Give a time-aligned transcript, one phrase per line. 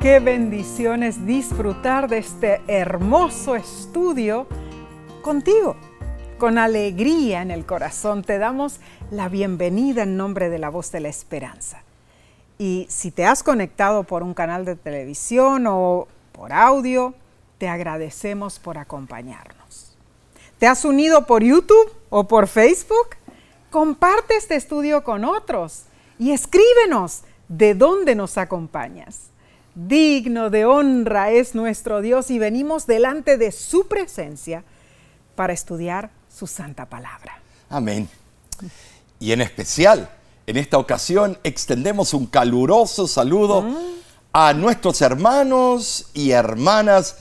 [0.00, 4.46] Qué bendiciones disfrutar de este hermoso estudio
[5.22, 5.74] contigo.
[6.38, 8.78] Con alegría en el corazón te damos
[9.10, 11.82] la bienvenida en nombre de la voz de la esperanza.
[12.58, 17.14] Y si te has conectado por un canal de televisión o por audio,
[17.58, 19.96] te agradecemos por acompañarnos.
[20.60, 23.16] ¿Te has unido por YouTube o por Facebook?
[23.68, 25.86] Comparte este estudio con otros
[26.20, 29.30] y escríbenos de dónde nos acompañas.
[29.80, 34.64] Digno de honra es nuestro Dios y venimos delante de su presencia
[35.36, 37.40] para estudiar su santa palabra.
[37.70, 38.08] Amén.
[39.20, 40.10] Y en especial,
[40.48, 43.76] en esta ocasión, extendemos un caluroso saludo Mm.
[44.32, 47.14] a nuestros hermanos y hermanas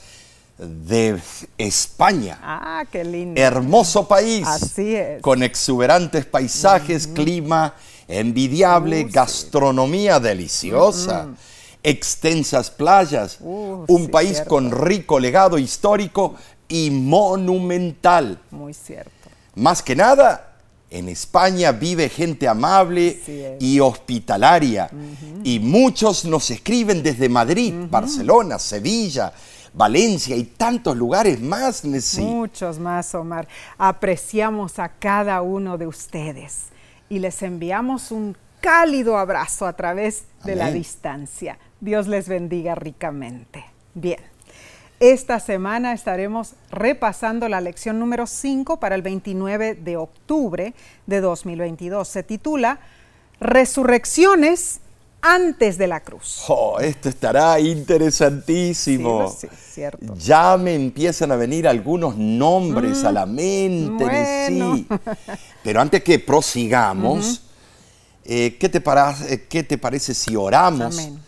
[0.58, 1.20] de
[1.60, 2.40] España.
[2.42, 3.40] Ah, qué lindo.
[3.40, 4.48] Hermoso país.
[4.48, 5.22] Así es.
[5.22, 7.76] Con exuberantes paisajes, clima
[8.08, 9.14] envidiable, Uh, sí.
[9.14, 11.28] gastronomía deliciosa,
[11.88, 14.50] extensas playas, Uh, un sí, país cierto.
[14.50, 16.36] con rico legado histórico
[16.68, 18.40] y monumental.
[18.52, 19.12] Muy cierto.
[19.56, 20.58] Más que nada,
[20.90, 24.90] en España vive gente amable y hospitalaria.
[25.44, 29.32] Y muchos nos escriben desde Madrid, Barcelona, Sevilla,
[29.74, 32.24] Valencia y tantos lugares más, Nessie.
[32.24, 33.48] Muchos más, Omar.
[33.78, 36.68] Apreciamos a cada uno de ustedes
[37.10, 41.58] y les enviamos un cálido abrazo a través de la distancia.
[41.80, 43.66] Dios les bendiga ricamente.
[43.94, 44.20] Bien,
[45.00, 50.74] esta semana estaremos repasando la lección número 5 para el 29 de octubre
[51.06, 52.08] de 2022.
[52.08, 52.80] Se titula
[53.40, 54.80] Resurrecciones
[55.22, 56.46] antes de la cruz.
[56.48, 59.30] Oh, esto estará interesantísimo.
[59.30, 60.16] Sí, sí, cierto.
[60.16, 64.74] Ya me empiezan a venir algunos nombres a la mente, Mm, bueno.
[64.76, 64.88] Nessie.
[65.64, 67.44] Pero antes que prosigamos,
[68.26, 68.82] eh, ¿qué, te
[69.30, 70.98] eh, qué te parece si oramos?
[70.98, 71.27] Amén.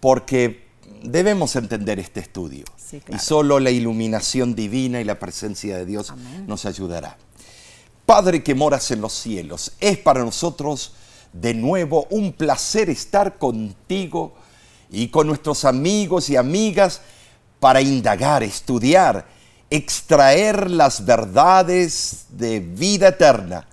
[0.00, 0.68] Porque
[1.02, 2.64] debemos entender este estudio.
[2.76, 6.46] Sí, Y solo la iluminación divina y la presencia de Dios Amén.
[6.46, 7.16] nos ayudará.
[8.06, 10.94] Padre que moras en los cielos, es para nosotros
[11.32, 14.34] de nuevo un placer estar contigo
[14.90, 17.02] y con nuestros amigos y amigas
[17.60, 19.26] para indagar, estudiar,
[19.68, 23.66] extraer las verdades de vida eterna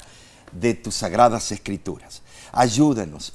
[0.51, 2.21] de tus sagradas escrituras.
[2.51, 3.33] Ayúdanos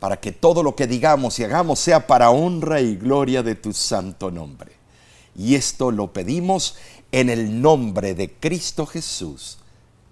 [0.00, 3.72] para que todo lo que digamos y hagamos sea para honra y gloria de tu
[3.72, 4.72] santo nombre.
[5.36, 6.76] Y esto lo pedimos
[7.12, 9.58] en el nombre de Cristo Jesús.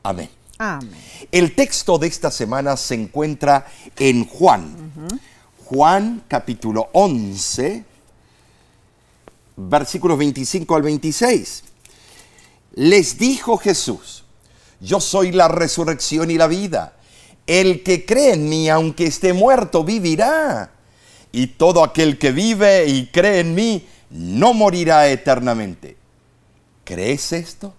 [0.02, 0.30] Amén.
[0.58, 0.90] Amén.
[1.30, 3.66] El texto de esta semana se encuentra
[3.96, 4.92] en Juan.
[5.66, 7.84] Juan capítulo 11,
[9.56, 11.64] versículos 25 al 26.
[12.74, 14.24] Les dijo Jesús,
[14.80, 16.96] yo soy la resurrección y la vida.
[17.46, 20.70] El que cree en mí, aunque esté muerto, vivirá.
[21.32, 25.96] Y todo aquel que vive y cree en mí, no morirá eternamente.
[26.84, 27.74] ¿Crees esto?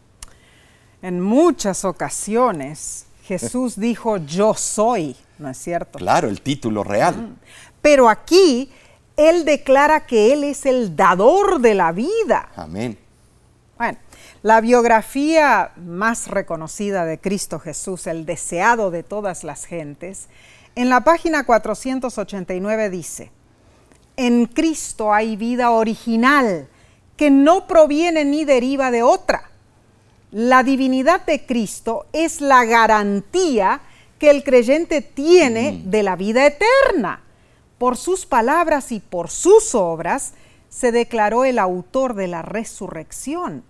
[1.01, 6.00] En muchas ocasiones Jesús dijo yo soy, ¿no es cierto?
[6.00, 7.35] Claro, el título real.
[7.81, 8.72] Pero aquí
[9.16, 12.50] Él declara que Él es el dador de la vida.
[12.56, 12.97] Amén.
[13.77, 13.97] Bueno,
[14.44, 20.28] la biografía más reconocida de Cristo Jesús, el deseado de todas las gentes,
[20.75, 23.31] en la página 489 dice,
[24.16, 26.68] en Cristo hay vida original
[27.16, 29.50] que no proviene ni deriva de otra.
[30.31, 33.81] La divinidad de Cristo es la garantía
[34.19, 37.22] que el creyente tiene de la vida eterna.
[37.78, 40.34] Por sus palabras y por sus obras
[40.69, 43.64] se declaró el autor de la resurrección.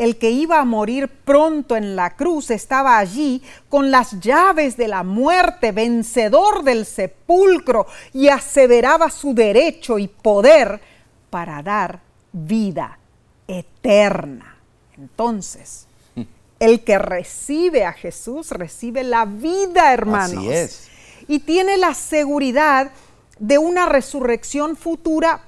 [0.00, 4.88] El que iba a morir pronto en la cruz estaba allí con las llaves de
[4.88, 10.80] la muerte, vencedor del sepulcro, y aseveraba su derecho y poder
[11.28, 12.00] para dar
[12.32, 12.98] vida
[13.46, 14.56] eterna.
[14.96, 15.86] Entonces,
[16.58, 20.38] el que recibe a Jesús recibe la vida, hermanos.
[20.38, 20.88] Así es.
[21.28, 22.90] Y tiene la seguridad
[23.38, 25.42] de una resurrección futura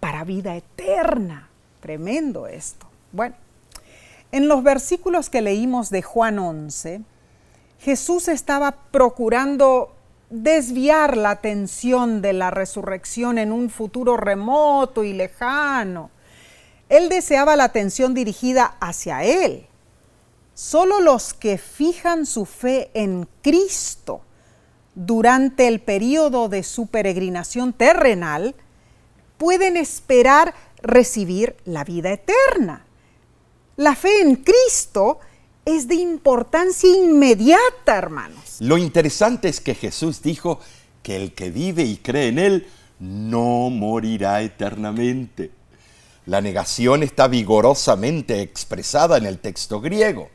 [0.00, 1.50] para vida eterna.
[1.82, 2.86] Tremendo esto.
[3.12, 3.34] Bueno,
[4.32, 7.02] en los versículos que leímos de Juan 11,
[7.80, 9.94] Jesús estaba procurando
[10.30, 16.10] desviar la atención de la resurrección en un futuro remoto y lejano.
[16.88, 19.66] Él deseaba la atención dirigida hacia Él.
[20.54, 24.22] Solo los que fijan su fe en Cristo
[24.94, 28.56] durante el periodo de su peregrinación terrenal
[29.36, 32.87] pueden esperar recibir la vida eterna.
[33.78, 35.20] La fe en Cristo
[35.64, 38.56] es de importancia inmediata, hermanos.
[38.58, 40.58] Lo interesante es que Jesús dijo
[41.00, 42.66] que el que vive y cree en Él
[42.98, 45.52] no morirá eternamente.
[46.26, 50.28] La negación está vigorosamente expresada en el texto griego.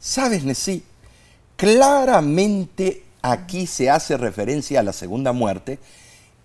[0.00, 0.82] ¿Sabes, Nesí?
[1.54, 5.78] Claramente aquí se hace referencia a la segunda muerte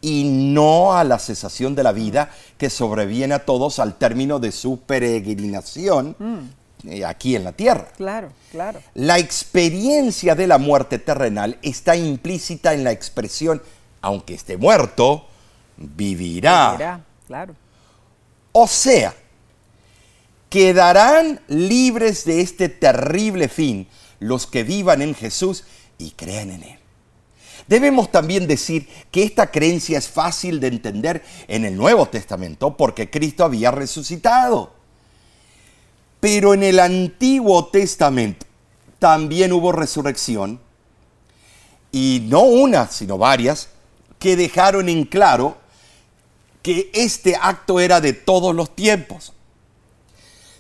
[0.06, 2.30] y no a la cesación de la vida
[2.60, 6.90] que sobreviene a todos al término de su peregrinación mm.
[6.90, 7.88] eh, aquí en la tierra.
[7.98, 8.84] Claro, claro.
[8.94, 13.64] La experiencia de la muerte terrenal está implícita en la expresión,
[14.02, 15.26] aunque esté muerto,
[15.76, 16.74] vivirá.
[16.74, 17.56] Vivirá, claro.
[18.52, 19.16] O sea,
[20.50, 23.88] quedarán libres de este terrible fin
[24.20, 25.64] los que vivan en Jesús
[25.98, 26.85] y crean en Él.
[27.68, 33.10] Debemos también decir que esta creencia es fácil de entender en el Nuevo Testamento porque
[33.10, 34.74] Cristo había resucitado.
[36.20, 38.46] Pero en el Antiguo Testamento
[39.00, 40.60] también hubo resurrección
[41.92, 43.70] y no una, sino varias,
[44.20, 45.58] que dejaron en claro
[46.62, 49.34] que este acto era de todos los tiempos.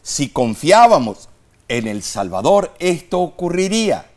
[0.01, 1.29] Si confiábamos
[1.67, 4.09] en el Salvador, esto ocurriría.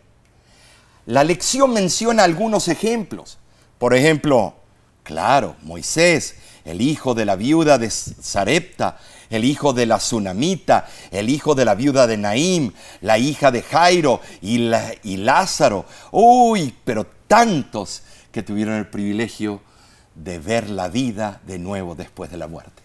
[1.08, 3.38] La lección menciona algunos ejemplos.
[3.78, 4.52] Por ejemplo,
[5.04, 6.34] claro, Moisés,
[6.66, 8.98] el hijo de la viuda de Sarepta,
[9.30, 13.62] el hijo de la Tsunamita, el hijo de la viuda de Naim, la hija de
[13.62, 14.70] Jairo y,
[15.02, 15.86] y Lázaro.
[16.10, 19.62] Uy, pero tantos que tuvieron el privilegio
[20.14, 22.82] de ver la vida de nuevo después de la muerte.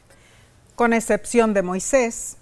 [0.75, 2.37] Con excepción de Moisés,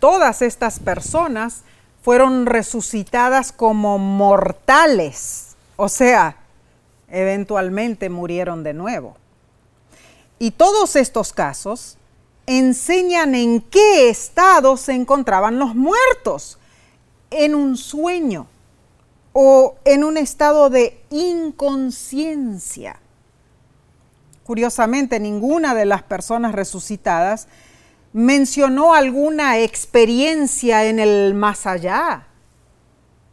[0.00, 1.62] todas estas personas
[2.04, 6.36] fueron resucitadas como mortales, o sea,
[7.08, 9.16] eventualmente murieron de nuevo.
[10.38, 11.96] Y todos estos casos
[12.46, 16.58] enseñan en qué estado se encontraban los muertos,
[17.30, 18.48] en un sueño
[19.32, 23.00] o en un estado de inconsciencia.
[24.44, 27.48] Curiosamente, ninguna de las personas resucitadas
[28.14, 32.28] mencionó alguna experiencia en el más allá.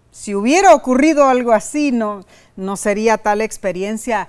[0.10, 2.26] Si hubiera ocurrido algo así, no,
[2.56, 4.28] no sería tal experiencia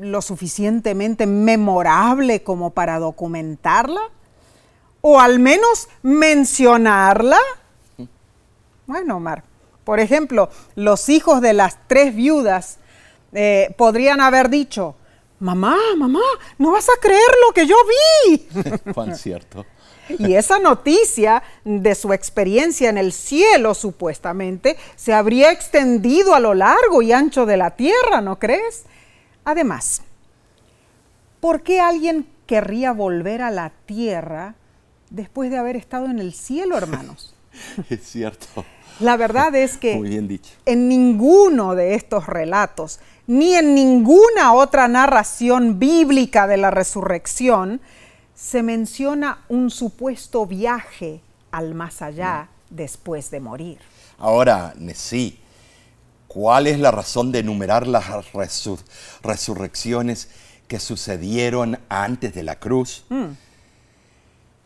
[0.00, 4.02] lo suficientemente memorable como para documentarla
[5.00, 7.38] o al menos mencionarla.
[8.86, 9.42] Bueno, Omar,
[9.84, 12.78] por ejemplo, los hijos de las tres viudas
[13.32, 14.96] eh, podrían haber dicho,
[15.40, 16.20] mamá, mamá,
[16.58, 17.76] no vas a creer lo que yo
[18.26, 18.48] vi.
[18.94, 19.64] Juan, cierto.
[20.08, 26.54] Y esa noticia de su experiencia en el cielo, supuestamente, se habría extendido a lo
[26.54, 28.84] largo y ancho de la tierra, ¿no crees?
[29.44, 30.02] Además,
[31.40, 34.54] ¿por qué alguien querría volver a la tierra
[35.10, 37.34] después de haber estado en el cielo, hermanos?
[37.90, 38.64] es cierto.
[39.00, 40.52] La verdad es que Muy bien dicho.
[40.66, 47.80] en ninguno de estos relatos, ni en ninguna otra narración bíblica de la resurrección,
[48.34, 51.20] se menciona un supuesto viaje
[51.50, 53.78] al más allá después de morir.
[54.18, 55.38] Ahora, sí,
[56.26, 58.06] ¿cuál es la razón de enumerar las
[59.22, 60.28] resurrecciones
[60.66, 63.04] que sucedieron antes de la cruz?
[63.08, 63.32] Mm.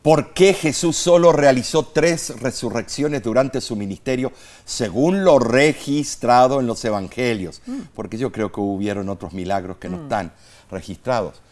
[0.00, 4.32] ¿Por qué Jesús solo realizó tres resurrecciones durante su ministerio
[4.64, 7.60] según lo registrado en los evangelios?
[7.66, 7.80] Mm.
[7.94, 10.02] Porque yo creo que hubieron otros milagros que no mm.
[10.04, 10.32] están
[10.70, 11.42] registrados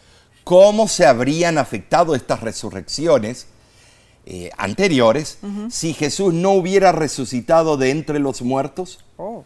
[0.46, 3.48] cómo se habrían afectado estas resurrecciones
[4.26, 5.38] eh, anteriores
[5.70, 9.04] si Jesús no hubiera resucitado de entre los muertos.
[9.16, 9.42] Oh.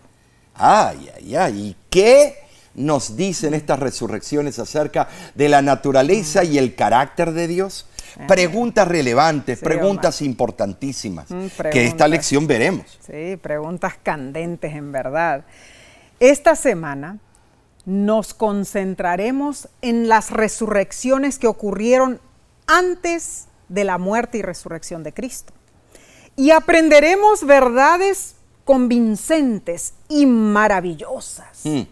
[0.55, 1.59] Ay, ay, ay.
[1.59, 2.35] ¿Y qué
[2.75, 7.87] nos dicen estas resurrecciones acerca de la naturaleza y el carácter de Dios?
[8.19, 8.27] Eh.
[8.29, 12.99] Preguntas relevantes, preguntas importantísimas, mm, que esta lección veremos.
[13.07, 15.47] Sí, preguntas candentes en verdad.
[16.19, 17.17] Esta semana
[17.87, 22.21] nos concentraremos en las resurrecciones que ocurrieron
[22.67, 25.53] antes de la muerte y resurrección de Cristo.
[26.37, 31.61] Y aprenderemos verdades convincentes y maravillosas.
[31.65, 31.83] Mm,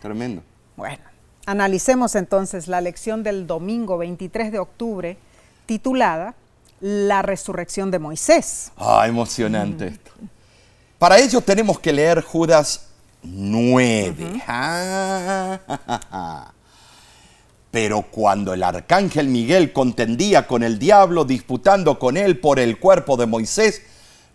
[0.00, 0.42] tremendo.
[0.76, 1.02] Bueno,
[1.46, 5.16] analicemos entonces la lección del domingo 23 de octubre
[5.66, 6.34] titulada
[6.80, 8.72] La resurrección de Moisés.
[8.76, 10.10] Ah, emocionante esto.
[10.98, 12.88] Para ello tenemos que leer Judas
[13.24, 14.42] 9.
[17.70, 23.16] Pero cuando el arcángel Miguel contendía con el diablo disputando con él por el cuerpo
[23.16, 23.82] de Moisés,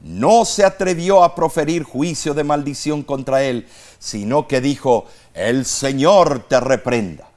[0.01, 3.67] no se atrevió a proferir juicio de maldición contra él,
[3.97, 7.27] sino que dijo, el Señor te reprenda.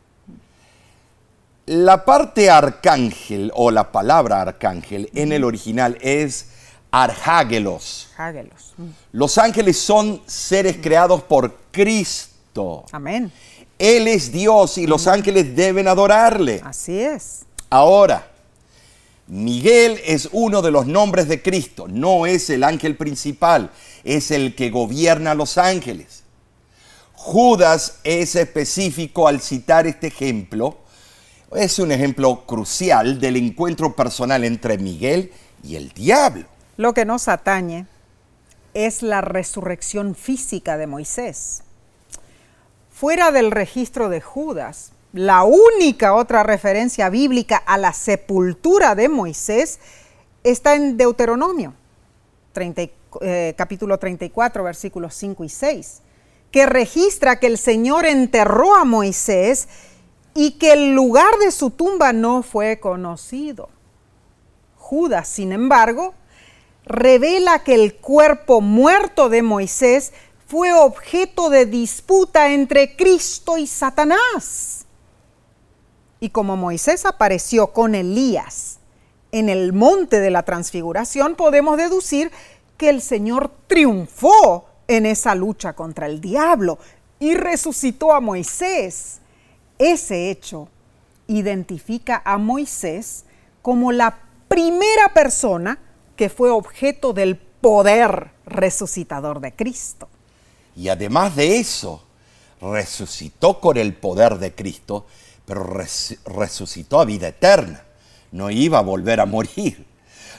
[1.66, 6.48] La parte arcángel o la palabra arcángel en el original es
[6.92, 8.08] arhágelos.
[8.76, 8.84] Mm.
[9.10, 12.32] Los ángeles son seres creados por Cristo.
[12.52, 12.84] Cristo.
[12.92, 13.32] Amén.
[13.78, 16.60] Él es Dios y los ángeles deben adorarle.
[16.64, 17.40] Así es.
[17.70, 18.30] Ahora,
[19.26, 23.70] Miguel es uno de los nombres de Cristo, no es el ángel principal,
[24.04, 26.22] es el que gobierna a los ángeles.
[27.14, 30.78] Judas es específico al citar este ejemplo.
[31.54, 35.32] Es un ejemplo crucial del encuentro personal entre Miguel
[35.62, 36.46] y el diablo.
[36.76, 37.86] Lo que nos atañe
[38.74, 41.62] es la resurrección física de Moisés.
[42.90, 49.78] Fuera del registro de Judas, la única otra referencia bíblica a la sepultura de Moisés
[50.42, 51.74] está en Deuteronomio,
[52.52, 52.82] 30,
[53.20, 56.00] eh, capítulo 34, versículos 5 y 6,
[56.50, 59.68] que registra que el Señor enterró a Moisés
[60.34, 63.68] y que el lugar de su tumba no fue conocido.
[64.78, 66.14] Judas, sin embargo,
[66.84, 70.12] revela que el cuerpo muerto de Moisés
[70.46, 74.86] fue objeto de disputa entre Cristo y Satanás.
[76.20, 78.78] Y como Moisés apareció con Elías
[79.32, 82.30] en el monte de la transfiguración, podemos deducir
[82.76, 86.78] que el Señor triunfó en esa lucha contra el diablo
[87.18, 89.20] y resucitó a Moisés.
[89.78, 90.68] Ese hecho
[91.26, 93.24] identifica a Moisés
[93.62, 95.78] como la primera persona
[96.16, 100.08] que fue objeto del poder resucitador de Cristo.
[100.76, 102.02] Y además de eso,
[102.60, 105.06] resucitó con el poder de Cristo,
[105.44, 105.66] pero
[106.26, 107.84] resucitó a vida eterna.
[108.30, 109.86] No iba a volver a morir.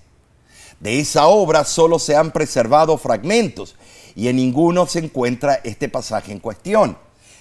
[0.82, 3.76] De esa obra solo se han preservado fragmentos
[4.18, 6.98] y en ninguno se encuentra este pasaje en cuestión.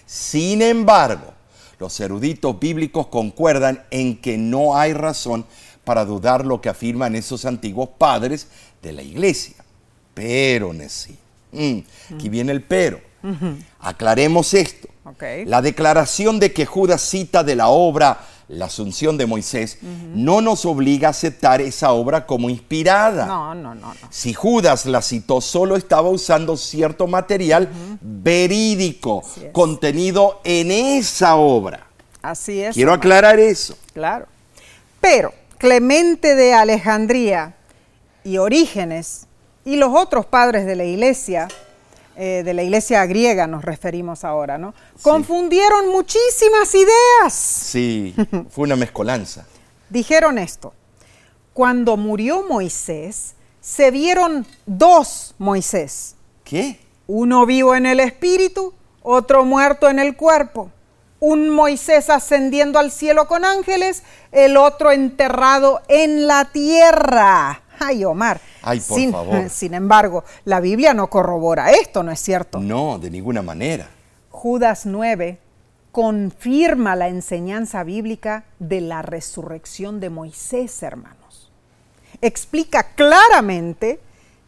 [0.07, 1.35] Sin embargo,
[1.81, 5.45] los eruditos bíblicos concuerdan en que no hay razón
[5.83, 8.47] para dudar lo que afirman esos antiguos padres
[8.83, 9.57] de la iglesia.
[10.15, 11.17] Pero, Nessie,
[11.51, 11.79] mm,
[12.15, 13.01] aquí viene el pero.
[13.81, 14.87] Aclaremos esto.
[15.47, 19.79] La declaración de que Judas cita de la obra la asunción de Moisés,
[20.15, 23.27] no nos obliga a aceptar esa obra como inspirada.
[23.27, 23.93] No, no, no.
[24.11, 27.69] Si Judas la citó, solo estaba usando cierto material
[28.01, 29.23] verídico
[29.53, 31.87] contenido en esa obra.
[32.23, 32.75] Así es.
[32.75, 33.77] Quiero aclarar eso.
[33.93, 34.27] Claro.
[35.01, 37.55] Pero Clemente de Alejandría
[38.25, 39.27] y Orígenes
[39.65, 41.49] y los otros padres de la iglesia
[42.17, 44.75] eh, de la iglesia griega nos referimos ahora, ¿no?
[45.03, 47.35] Confundieron muchísimas ideas.
[47.35, 48.15] Sí,
[48.51, 49.45] fue una mezcolanza.
[49.91, 50.73] Dijeron esto,
[51.53, 56.15] cuando murió Moisés, se vieron dos Moisés.
[56.43, 56.81] ¿Qué?
[57.07, 60.71] Uno vivo en el espíritu, otro muerto en el cuerpo.
[61.21, 67.63] Un Moisés ascendiendo al cielo con ángeles, el otro enterrado en la tierra.
[67.79, 68.41] Ay, Omar.
[68.63, 69.51] Ay, por sin, favor.
[69.51, 72.59] Sin embargo, la Biblia no corrobora esto, ¿no es cierto?
[72.59, 73.89] No, de ninguna manera.
[74.31, 75.41] Judas 9
[75.97, 81.51] confirma la enseñanza bíblica de la resurrección de Moisés, hermanos.
[82.21, 83.99] Explica claramente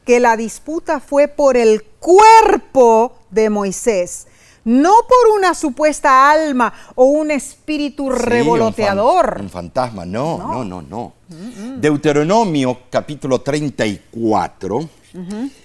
[0.05, 4.27] que la disputa fue por el cuerpo de Moisés,
[4.65, 9.39] no por una supuesta alma o un espíritu revoloteador.
[9.41, 11.13] Un, fantasma, no, no, no, no.
[11.29, 14.89] Deuteronomio capítulo 34,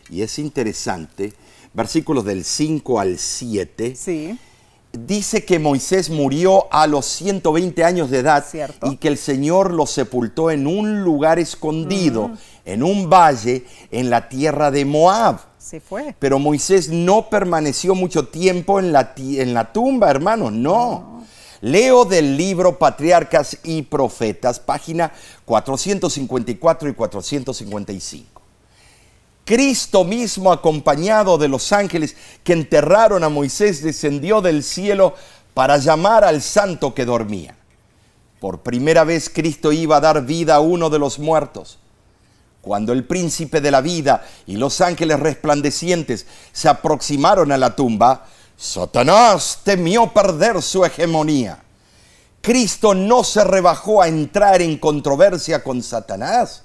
[0.10, 1.34] y es interesante,
[1.74, 3.96] versículos del 5 al 7.
[3.96, 4.38] Sí.
[4.92, 8.46] Dice que Moisés murió a los 120 años de edad
[8.84, 12.32] y que el Señor lo sepultó en un lugar escondido,
[12.64, 15.40] en un valle en la tierra de Moab
[15.80, 16.16] fue.
[16.20, 21.13] Pero Moisés no permaneció mucho tiempo en la, en la tumba, hermanos, no.
[21.64, 25.14] Leo del libro Patriarcas y Profetas, página
[25.46, 28.42] 454 y 455.
[29.46, 35.16] Cristo mismo, acompañado de los ángeles que enterraron a Moisés, descendió del cielo
[35.54, 37.56] para llamar al santo que dormía.
[38.42, 41.80] Por primera vez Cristo iba a dar vida a uno de los muertos.
[42.62, 48.26] Cuando el príncipe de la vida y los ángeles resplandecientes se aproximaron a la tumba,
[48.58, 51.64] Satanás temió perder su hegemonía.
[52.42, 56.64] Cristo no se rebajó a entrar en controversia con Satanás.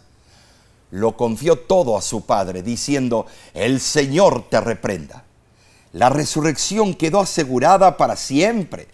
[0.91, 5.25] Lo confió todo a su Padre, diciendo, el Señor te reprenda.
[5.93, 8.89] La resurrección quedó asegurada para siempre.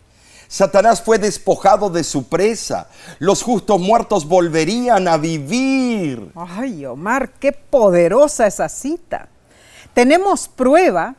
[0.49, 2.89] Satanás fue despojado de su presa.
[3.19, 6.33] Los justos muertos volverían a vivir.
[6.35, 9.29] Ay, Omar, qué poderosa esa cita.
[9.95, 11.17] Tenemos prueba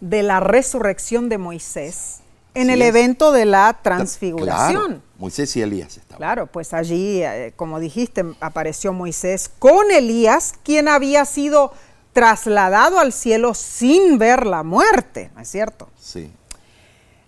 [0.00, 2.20] de la resurrección de Moisés
[2.54, 4.86] en Sí el evento de la transfiguración.
[4.86, 6.16] Claro, Moisés y Elías estaban.
[6.16, 11.72] Claro, pues allí, eh, como dijiste, apareció Moisés con Elías, quien había sido
[12.12, 15.88] trasladado al cielo sin ver la muerte, ¿no es cierto?
[16.00, 16.32] Sí.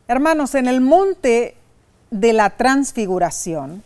[0.09, 1.57] Hermanos, en el monte
[2.11, 3.85] de la transfiguración,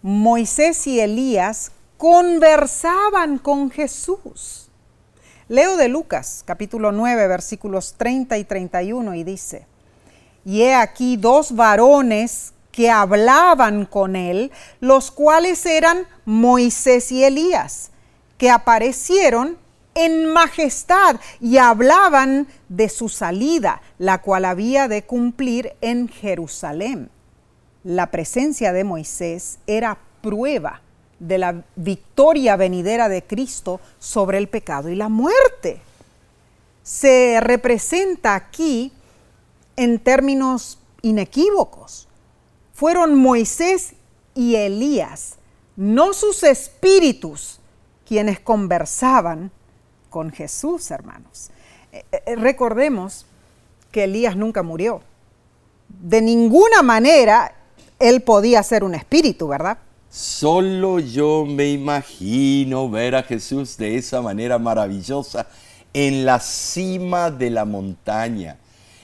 [0.00, 4.67] Moisés y Elías conversaban con Jesús.
[5.50, 9.66] Leo de Lucas, capítulo 9, versículos 30 y 31, y dice,
[10.44, 17.92] y he aquí dos varones que hablaban con él, los cuales eran Moisés y Elías,
[18.36, 19.56] que aparecieron
[19.94, 27.08] en majestad y hablaban de su salida, la cual había de cumplir en Jerusalén.
[27.84, 30.82] La presencia de Moisés era prueba
[31.18, 35.80] de la victoria venidera de Cristo sobre el pecado y la muerte.
[36.82, 38.92] Se representa aquí
[39.76, 42.08] en términos inequívocos.
[42.72, 43.94] Fueron Moisés
[44.34, 45.36] y Elías,
[45.76, 47.60] no sus espíritus,
[48.06, 49.50] quienes conversaban
[50.10, 51.50] con Jesús, hermanos.
[51.92, 53.26] Eh, eh, recordemos
[53.90, 55.02] que Elías nunca murió.
[55.88, 57.54] De ninguna manera
[57.98, 59.78] él podía ser un espíritu, ¿verdad?
[60.10, 65.46] Solo yo me imagino ver a Jesús de esa manera maravillosa
[65.92, 68.56] en la cima de la montaña.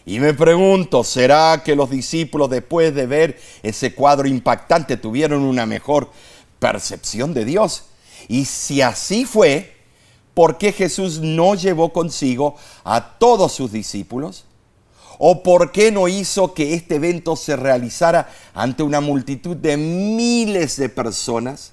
[0.06, 5.66] Y me pregunto, ¿será que los discípulos después de ver ese cuadro impactante tuvieron una
[5.66, 6.10] mejor
[6.58, 7.84] percepción de Dios?
[8.28, 9.76] Y si así fue,
[10.32, 14.44] ¿por qué Jesús no llevó consigo a todos sus discípulos?
[15.18, 20.76] ¿O por qué no hizo que este evento se realizara ante una multitud de miles
[20.76, 21.72] de personas?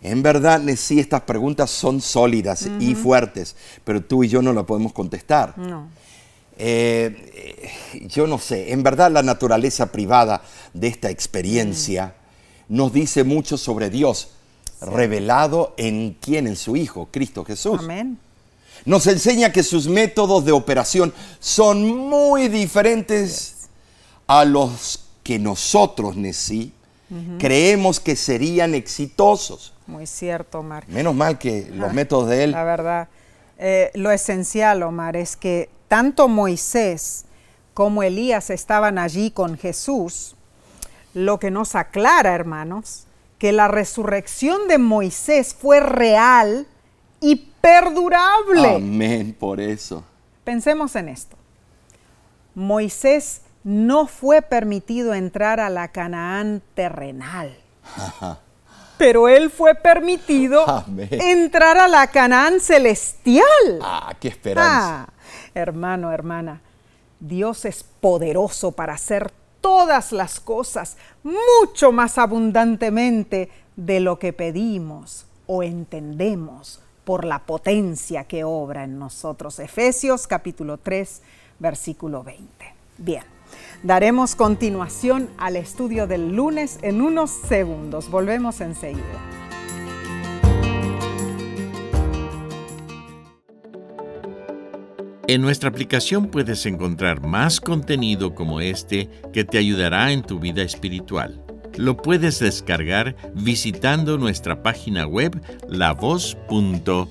[0.00, 4.64] En verdad, sí, estas preguntas son sólidas y fuertes, pero tú y yo no las
[4.64, 5.58] podemos contestar.
[5.58, 5.88] No.
[6.56, 7.70] Eh,
[8.08, 10.42] yo no sé, en verdad la naturaleza privada
[10.74, 12.14] de esta experiencia
[12.68, 14.30] nos dice mucho sobre Dios,
[14.80, 17.80] revelado en quién, en su Hijo, Cristo Jesús.
[17.80, 18.18] Amén.
[18.84, 23.68] Nos enseña que sus métodos de operación son muy diferentes
[24.26, 26.72] a los que nosotros, Nesí,
[27.38, 29.72] creemos que serían exitosos.
[29.86, 30.86] Muy cierto, Omar.
[30.88, 33.08] Menos mal que los métodos de él La verdad,
[33.56, 37.24] eh, lo esencial, Omar, es que tanto Moisés
[37.72, 40.34] como Elías estaban allí con Jesús,
[41.14, 43.04] lo que nos aclara, hermanos,
[43.38, 46.66] que la resurrección de Moisés fue real
[47.20, 48.76] y perdurable.
[48.76, 50.04] Amén por eso.
[50.44, 51.36] Pensemos en esto.
[52.54, 57.56] Moisés no fue permitido entrar a la Canaán terrenal.
[58.98, 61.08] Pero él fue permitido Amén.
[61.10, 63.44] entrar a la Canaán celestial.
[63.80, 65.02] Ah, qué esperanza.
[65.02, 65.08] Ah,
[65.54, 66.60] hermano, hermana,
[67.20, 75.26] Dios es poderoso para hacer todas las cosas mucho más abundantemente de lo que pedimos
[75.46, 79.60] o entendemos por la potencia que obra en nosotros.
[79.60, 81.22] Efesios capítulo 3,
[81.58, 82.46] versículo 20.
[82.98, 83.22] Bien,
[83.82, 88.10] daremos continuación al estudio del lunes en unos segundos.
[88.10, 89.00] Volvemos enseguida.
[95.26, 100.60] En nuestra aplicación puedes encontrar más contenido como este que te ayudará en tu vida
[100.60, 101.47] espiritual.
[101.78, 107.06] Lo puedes descargar visitando nuestra página web lavoz.org.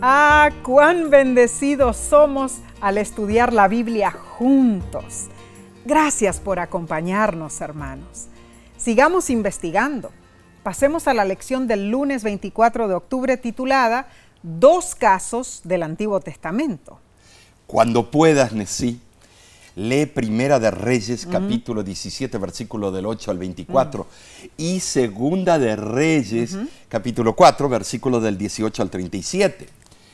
[0.00, 5.26] Ah, cuán bendecidos somos al estudiar la Biblia juntos.
[5.84, 8.28] Gracias por acompañarnos, hermanos.
[8.76, 10.12] Sigamos investigando.
[10.62, 14.06] Pasemos a la lección del lunes 24 de octubre titulada
[14.42, 16.98] Dos casos del Antiguo Testamento.
[17.66, 18.98] Cuando puedas, Nesí,
[19.76, 24.06] lee Primera de Reyes, capítulo 17, versículo del 8 al 24,
[24.56, 26.56] y Segunda de Reyes,
[26.88, 29.68] capítulo 4, versículo del 18 al 37.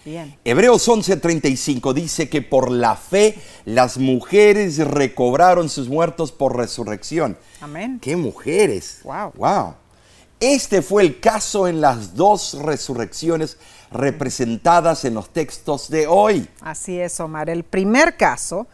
[0.04, 0.36] Bien.
[0.44, 7.36] Hebreos 11:35 dice que por la fe las mujeres recobraron sus muertos por resurrección.
[7.60, 7.98] Amén.
[8.00, 9.00] ¡Qué mujeres!
[9.02, 9.32] Wow.
[9.36, 9.74] ¡Wow!
[10.38, 13.56] Este fue el caso en las dos resurrecciones
[13.90, 16.48] representadas en los textos de hoy.
[16.60, 17.50] Así es, Omar.
[17.50, 18.66] El primer caso,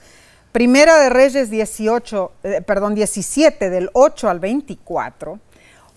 [0.53, 5.39] Primera de Reyes 18, eh, perdón, 17 del 8 al 24,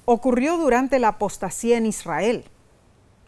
[0.05, 2.45] ocurrió durante la apostasía en Israel,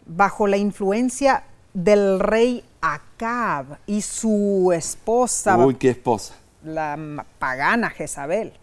[0.06, 6.34] bajo la influencia del rey Acab y su esposa, Uy, qué esposa.
[6.64, 8.54] la pagana Jezabel.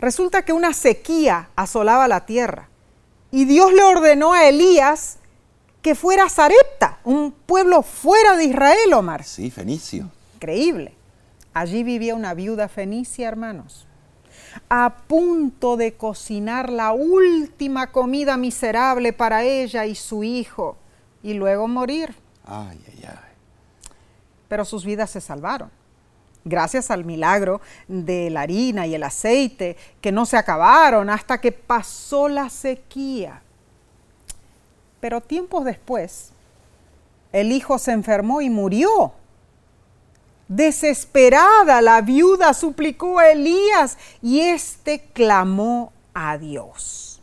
[0.00, 2.68] Resulta que una sequía asolaba la tierra
[3.30, 5.18] y Dios le ordenó a Elías
[5.82, 9.24] que fuera Zarepta, un pueblo fuera de Israel, Omar.
[9.24, 10.08] Sí, fenicio.
[10.36, 10.94] Increíble.
[11.52, 13.86] Allí vivía una viuda fenicia, hermanos,
[14.70, 20.78] a punto de cocinar la última comida miserable para ella y su hijo
[21.22, 22.14] y luego morir.
[22.46, 23.34] Ay, ay, ay.
[24.48, 25.70] Pero sus vidas se salvaron.
[26.44, 31.52] Gracias al milagro de la harina y el aceite que no se acabaron hasta que
[31.52, 33.41] pasó la sequía.
[35.02, 36.28] Pero tiempos después,
[37.32, 39.10] el hijo se enfermó y murió.
[40.46, 47.20] Desesperada, la viuda suplicó a Elías y éste clamó a Dios.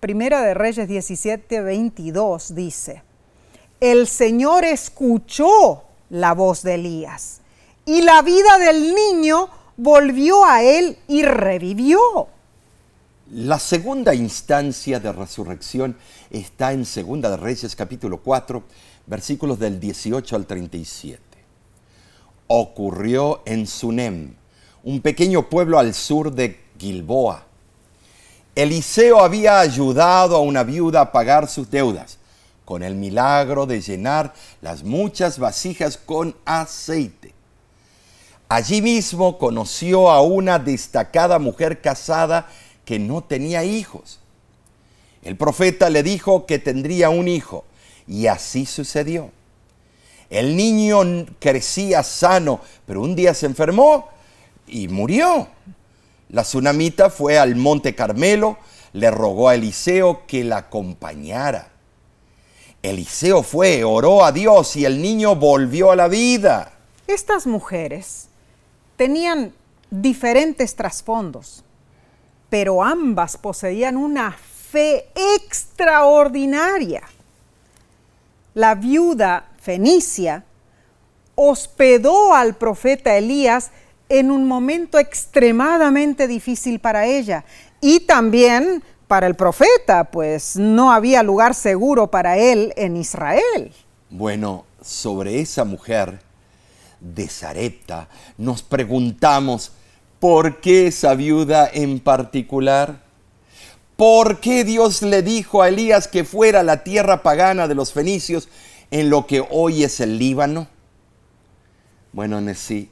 [0.00, 3.02] Primera de Reyes 17, 22 dice,
[3.80, 7.42] el Señor escuchó la voz de Elías
[7.84, 12.28] y la vida del niño volvió a él y revivió.
[13.30, 15.98] La segunda instancia de resurrección
[16.30, 18.62] está en Segunda de Reyes capítulo 4,
[19.06, 21.20] versículos del 18 al 37.
[22.46, 24.32] Ocurrió en Sunem,
[24.82, 27.44] un pequeño pueblo al sur de Gilboa.
[28.54, 32.16] Eliseo había ayudado a una viuda a pagar sus deudas
[32.64, 37.34] con el milagro de llenar las muchas vasijas con aceite.
[38.48, 42.48] Allí mismo conoció a una destacada mujer casada
[42.88, 44.18] que no tenía hijos.
[45.22, 47.66] El profeta le dijo que tendría un hijo
[48.06, 49.30] y así sucedió.
[50.30, 54.08] El niño crecía sano, pero un día se enfermó
[54.66, 55.48] y murió.
[56.30, 58.56] La tsunamita fue al monte Carmelo,
[58.94, 61.68] le rogó a Eliseo que la acompañara.
[62.82, 66.72] Eliseo fue, oró a Dios y el niño volvió a la vida.
[67.06, 68.28] Estas mujeres
[68.96, 69.52] tenían
[69.90, 71.64] diferentes trasfondos,
[72.50, 77.02] pero ambas poseían una fe extraordinaria.
[78.54, 80.44] La viuda fenicia
[81.34, 83.70] hospedó al profeta Elías
[84.08, 87.44] en un momento extremadamente difícil para ella
[87.80, 93.72] y también para el profeta, pues no había lugar seguro para él en Israel.
[94.10, 96.20] Bueno, sobre esa mujer
[97.00, 99.72] de Zarepta nos preguntamos,
[100.20, 103.02] ¿por qué esa viuda en particular?
[103.96, 107.92] ¿Por qué Dios le dijo a Elías que fuera a la tierra pagana de los
[107.92, 108.48] fenicios
[108.90, 110.68] en lo que hoy es el Líbano?
[112.12, 112.90] Bueno, sí,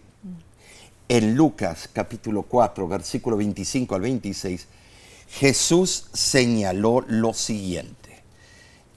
[1.09, 4.67] en Lucas capítulo 4, versículo 25 al 26,
[5.29, 8.23] Jesús señaló lo siguiente,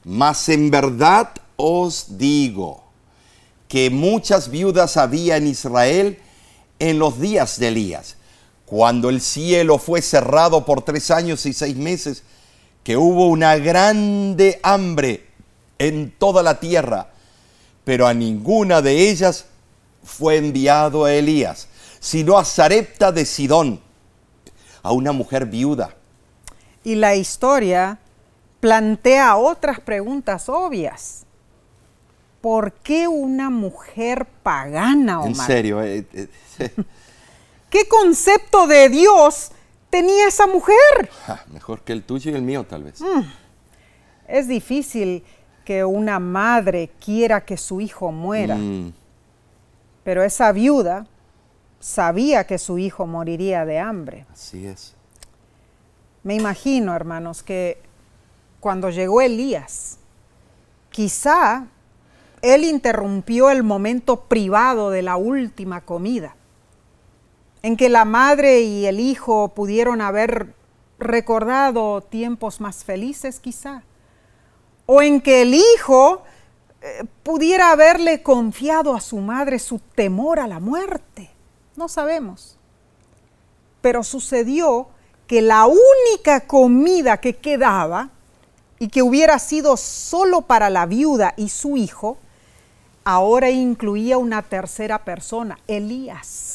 [0.04, 2.84] mas en verdad os digo
[3.68, 6.18] que muchas viudas había en Israel
[6.80, 8.16] en los días de Elías,
[8.70, 12.24] cuando el cielo fue cerrado por tres años y seis meses,
[12.84, 15.28] que hubo una grande hambre
[15.80, 17.10] en toda la tierra,
[17.84, 19.46] pero a ninguna de ellas
[20.04, 21.68] fue enviado a Elías,
[22.00, 23.82] sino a Zarepta de Sidón,
[24.84, 25.96] a una mujer viuda
[26.84, 28.00] y la historia
[28.60, 31.26] plantea otras preguntas obvias.
[32.42, 35.30] ¿Por qué una mujer pagana, Omar?
[35.30, 35.84] En serio.
[35.84, 36.72] Eh, eh,
[37.70, 39.52] ¿Qué concepto de Dios
[39.90, 41.10] tenía esa mujer?
[41.54, 43.02] mejor que el tuyo y el mío, tal vez.
[43.02, 43.22] Mm.
[44.28, 45.24] Es difícil
[45.66, 48.56] que una madre quiera que su hijo muera.
[48.56, 48.94] Mm.
[50.04, 51.06] Pero esa viuda
[51.80, 54.26] sabía que su hijo moriría de hambre.
[54.32, 54.96] Así es.
[56.24, 57.82] Me imagino, hermanos, que
[58.60, 60.00] cuando llegó Elías,
[60.90, 61.68] quizá
[62.42, 66.36] él interrumpió el momento privado de la última comida,
[67.62, 70.54] en que la madre y el hijo pudieron haber
[70.98, 73.84] recordado tiempos más felices quizá,
[74.86, 76.24] o en que el hijo
[76.82, 81.30] eh, pudiera haberle confiado a su madre su temor a la muerte.
[81.76, 82.58] No sabemos.
[83.82, 84.88] Pero sucedió
[85.28, 88.10] que la única comida que quedaba
[88.80, 92.18] y que hubiera sido solo para la viuda y su hijo,
[93.04, 96.49] ahora incluía una tercera persona, Elías.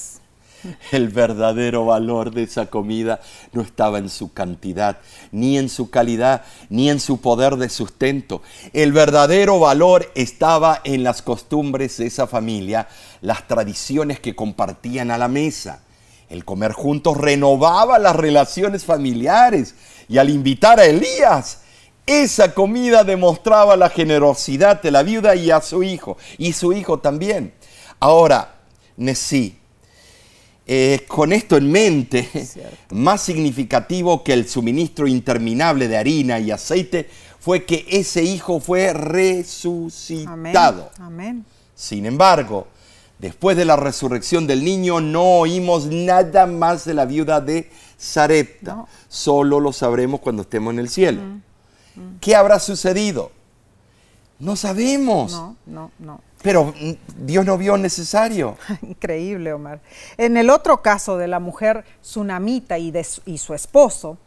[0.92, 3.20] El verdadero valor de esa comida
[3.52, 4.98] no estaba en su cantidad,
[5.32, 8.42] ni en su calidad, ni en su poder de sustento.
[8.72, 12.88] El verdadero valor estaba en las costumbres de esa familia,
[13.20, 15.82] las tradiciones que compartían a la mesa.
[16.28, 19.74] El comer juntos renovaba las relaciones familiares
[20.08, 21.60] y al invitar a Elías,
[22.06, 26.98] esa comida demostraba la generosidad de la viuda y a su hijo, y su hijo
[26.98, 27.54] también.
[27.98, 28.56] Ahora,
[28.96, 29.58] Nesí,
[30.66, 32.94] Eh, con esto en mente, Cierto.
[32.94, 38.94] más significativo que el suministro interminable de harina y aceite fue que ese hijo fue
[38.94, 40.90] resucitado.
[40.98, 41.44] Amén.
[41.74, 42.66] Sin embargo,
[43.18, 48.74] después de la resurrección del niño no oímos nada más de la viuda de Sarepta.
[48.74, 48.88] No.
[49.08, 51.20] Solo lo sabremos cuando estemos en el cielo.
[52.20, 53.30] ¿Qué habrá sucedido?
[54.38, 55.32] No sabemos.
[55.32, 56.20] No, no, no.
[56.44, 58.58] Pero mm, Dios no vio necesario.
[58.82, 59.80] Increíble, Omar.
[60.18, 64.18] En el otro caso de la mujer tsunamita y, de su, y su esposo,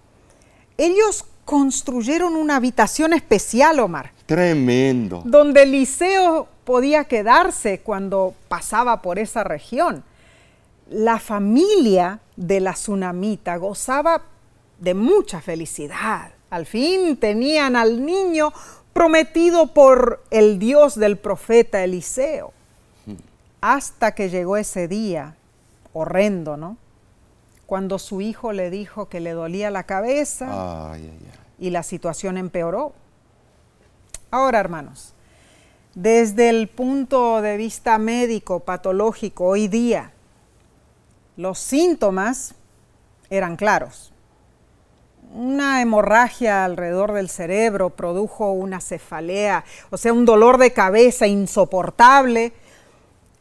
[0.78, 5.22] ellos construyeron una habitación especial, Omar, Tremendo.
[5.26, 10.04] donde Eliseo podía quedarse cuando pasaba por esa región.
[10.90, 14.24] La familia de la tsunamita gozaba
[14.80, 16.32] de mucha felicidad.
[16.50, 18.52] Al fin tenían al niño
[18.98, 22.52] prometido por el Dios del profeta Eliseo.
[23.62, 25.36] Hasta que llegó ese día,
[25.94, 26.78] horrendo, ¿no?
[27.68, 31.40] Cuando su hijo le dijo que le dolía la cabeza Ay, ay, ay.
[31.60, 32.94] y la situación empeoró.
[34.32, 35.14] Ahora, hermanos,
[35.94, 40.12] desde el punto de vista médico, patológico, hoy día,
[41.36, 42.56] los síntomas
[43.30, 44.12] eran claros.
[45.34, 52.54] Una hemorragia alrededor del cerebro produjo una cefalea, o sea, un dolor de cabeza insoportable.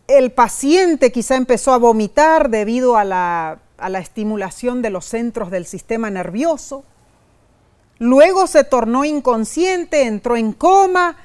[0.08, 5.50] El paciente quizá empezó a vomitar debido a la, a la estimulación de los centros
[5.50, 6.84] del sistema nervioso.
[7.98, 11.16] Luego se tornó inconsciente, entró en coma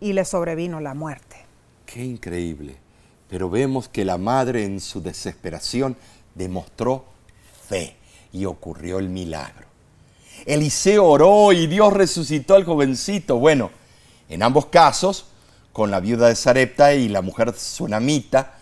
[0.00, 1.36] y le sobrevino la muerte.
[1.86, 2.76] Qué increíble.
[3.28, 5.96] Pero vemos que la madre en su desesperación
[6.34, 7.04] demostró
[7.68, 7.96] fe
[8.32, 9.66] y ocurrió el milagro.
[10.46, 13.36] Eliseo oró y Dios resucitó al jovencito.
[13.36, 13.70] Bueno,
[14.28, 15.26] en ambos casos,
[15.72, 18.54] con la viuda de Sarepta y la mujer tsunamita,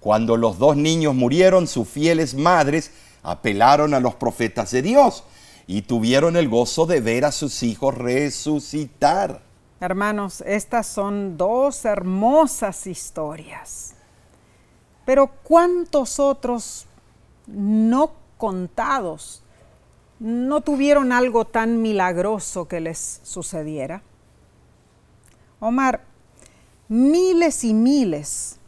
[0.00, 2.90] cuando los dos niños murieron, sus fieles madres
[3.22, 5.24] apelaron a los profetas de Dios
[5.66, 9.40] y tuvieron el gozo de ver a sus hijos resucitar.
[9.80, 13.94] Hermanos, estas son dos hermosas historias.
[15.04, 16.86] Pero ¿cuántos otros
[17.46, 19.42] no contados
[20.18, 24.02] no tuvieron algo tan milagroso que les sucediera?
[25.60, 26.02] Omar,
[26.88, 28.58] miles y miles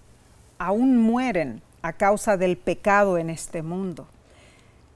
[0.58, 4.08] aún mueren a causa del pecado en este mundo.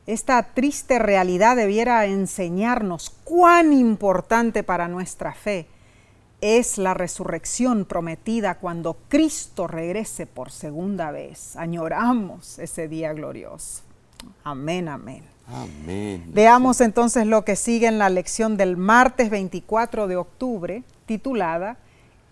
[0.07, 5.69] Esta triste realidad debiera enseñarnos cuán importante para nuestra fe
[6.41, 11.57] es la resurrección prometida cuando Cristo regrese por segunda vez.
[11.57, 13.85] Añoramos ese día glorioso.
[14.45, 15.23] Amén, amén.
[15.49, 16.25] Amén.
[16.33, 21.77] Veamos entonces lo que sigue en la lección del martes 24 de octubre, titulada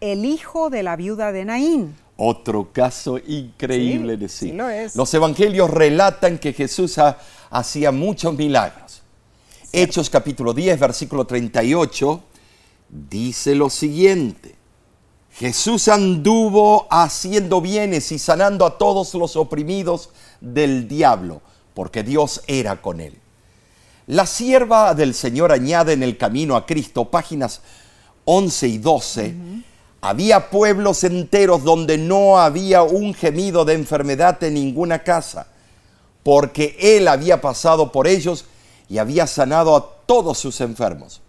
[0.01, 1.97] El hijo de la viuda de Naín.
[2.17, 4.49] Otro caso increíble Sí, de sí.
[4.51, 4.95] sí lo es.
[4.97, 7.19] Los evangelios relatan que Jesús ha-
[7.51, 9.03] hacía muchos milagros.
[9.73, 12.23] Hechos capítulo 10, versículo 38,
[12.89, 14.55] dice lo siguiente.
[15.33, 21.41] Jesús anduvo haciendo bienes y sanando a todos los oprimidos del diablo,
[21.81, 23.19] porque Dios era con él.
[24.07, 27.63] La sierva del Señor añade en el camino a Cristo, páginas
[28.27, 29.35] 11 y 12,
[30.03, 35.47] había pueblos enteros donde no había un gemido de enfermedad en ninguna casa,
[36.23, 38.45] porque Él había pasado por ellos
[38.91, 41.23] y había sanado a todos sus enfermos.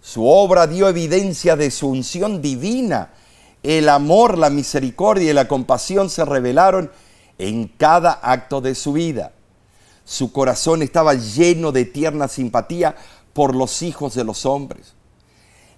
[0.00, 3.10] Su obra dio evidencia de su unción divina.
[3.64, 6.92] El amor, la misericordia y la compasión se revelaron
[7.38, 9.32] en cada acto de su vida.
[10.10, 12.96] Su corazón estaba lleno de tierna simpatía
[13.32, 14.94] por los hijos de los hombres.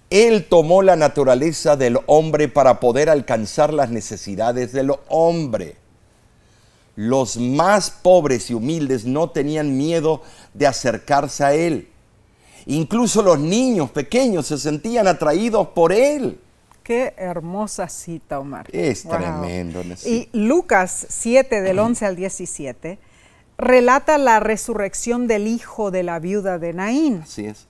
[0.09, 5.75] Él tomó la naturaleza del hombre para poder alcanzar las necesidades del hombre.
[6.95, 10.23] Los más pobres y humildes no tenían miedo
[10.55, 11.89] de acercarse a Él.
[12.65, 16.39] Incluso los niños pequeños se sentían atraídos por Él.
[16.81, 18.65] Qué hermosa cita, Omar.
[18.71, 19.15] Es Wow.
[19.15, 19.83] tremendo.
[20.07, 22.97] Y Lucas 7, del 11 al 17,
[23.57, 27.21] relata la resurrección del hijo de la viuda de Naín.
[27.23, 27.67] Así es.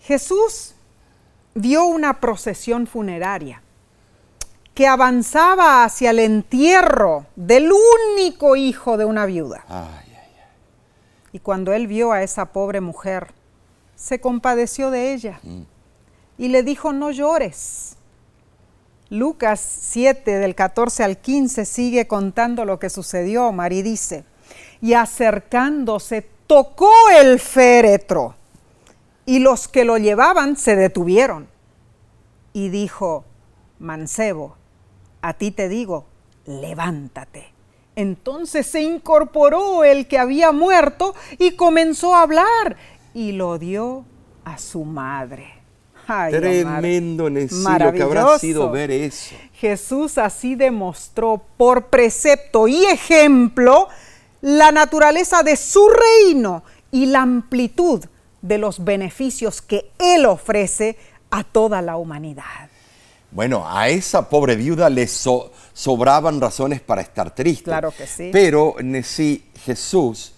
[0.00, 0.74] Jesús
[1.54, 3.62] vio una procesión funeraria
[4.74, 7.70] que avanzaba hacia el entierro del
[8.16, 9.64] único hijo de una viuda.
[9.68, 10.50] Ay, ay, ay.
[11.32, 13.32] Y cuando él vio a esa pobre mujer,
[13.96, 15.40] se compadeció de ella
[16.38, 17.96] y le dijo, no llores.
[19.10, 24.24] Lucas 7 del 14 al 15 sigue contando lo que sucedió, Omar, y dice,
[24.80, 28.34] y acercándose tocó el féretro
[29.28, 31.48] y los que lo llevaban se detuvieron.
[32.54, 33.26] Y dijo,
[33.78, 34.56] mancebo,
[35.20, 36.06] a ti te digo,
[36.46, 37.52] levántate.
[37.94, 42.76] Entonces se incorporó el que había muerto y comenzó a hablar
[43.12, 44.04] y lo dio
[44.44, 45.52] a su madre.
[46.06, 47.28] Ay, Tremendo,
[47.92, 49.34] que habrá sido ver eso.
[49.52, 53.88] Jesús así demostró por precepto y ejemplo
[54.40, 58.04] la naturaleza de su reino y la amplitud
[58.42, 60.96] de los beneficios que Él ofrece
[61.30, 62.70] a toda la humanidad.
[63.30, 67.64] Bueno, a esa pobre viuda le sobraban razones para estar triste.
[67.64, 68.30] Claro que sí.
[68.32, 70.32] Pero sí, Jesús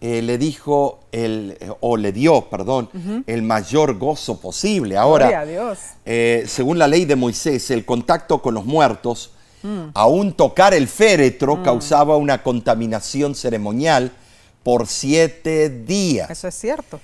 [0.00, 2.90] eh, le dijo, el, o le dio, perdón,
[3.26, 4.96] el mayor gozo posible.
[4.96, 5.78] Ahora, Dios.
[6.04, 9.30] Eh, según la ley de Moisés, el contacto con los muertos,
[9.62, 9.90] mm.
[9.94, 11.62] aún tocar el féretro, mm.
[11.62, 14.12] causaba una contaminación ceremonial
[14.62, 16.30] por siete días.
[16.30, 17.00] Eso es cierto.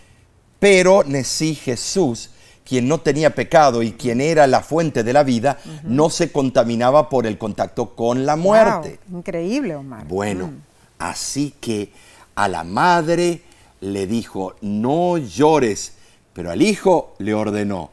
[0.59, 2.31] Pero Nesí Jesús
[2.65, 7.09] quien no tenía pecado y quien era la fuente de la vida, no se contaminaba
[7.09, 8.99] por el contacto con la muerte.
[9.11, 10.07] increíble, Omar.
[10.07, 10.62] Bueno, mm.
[10.99, 11.93] así que
[12.35, 13.43] a la madre
[13.81, 15.93] le dijo, no llores,
[16.33, 17.91] pero al hijo le ordenó,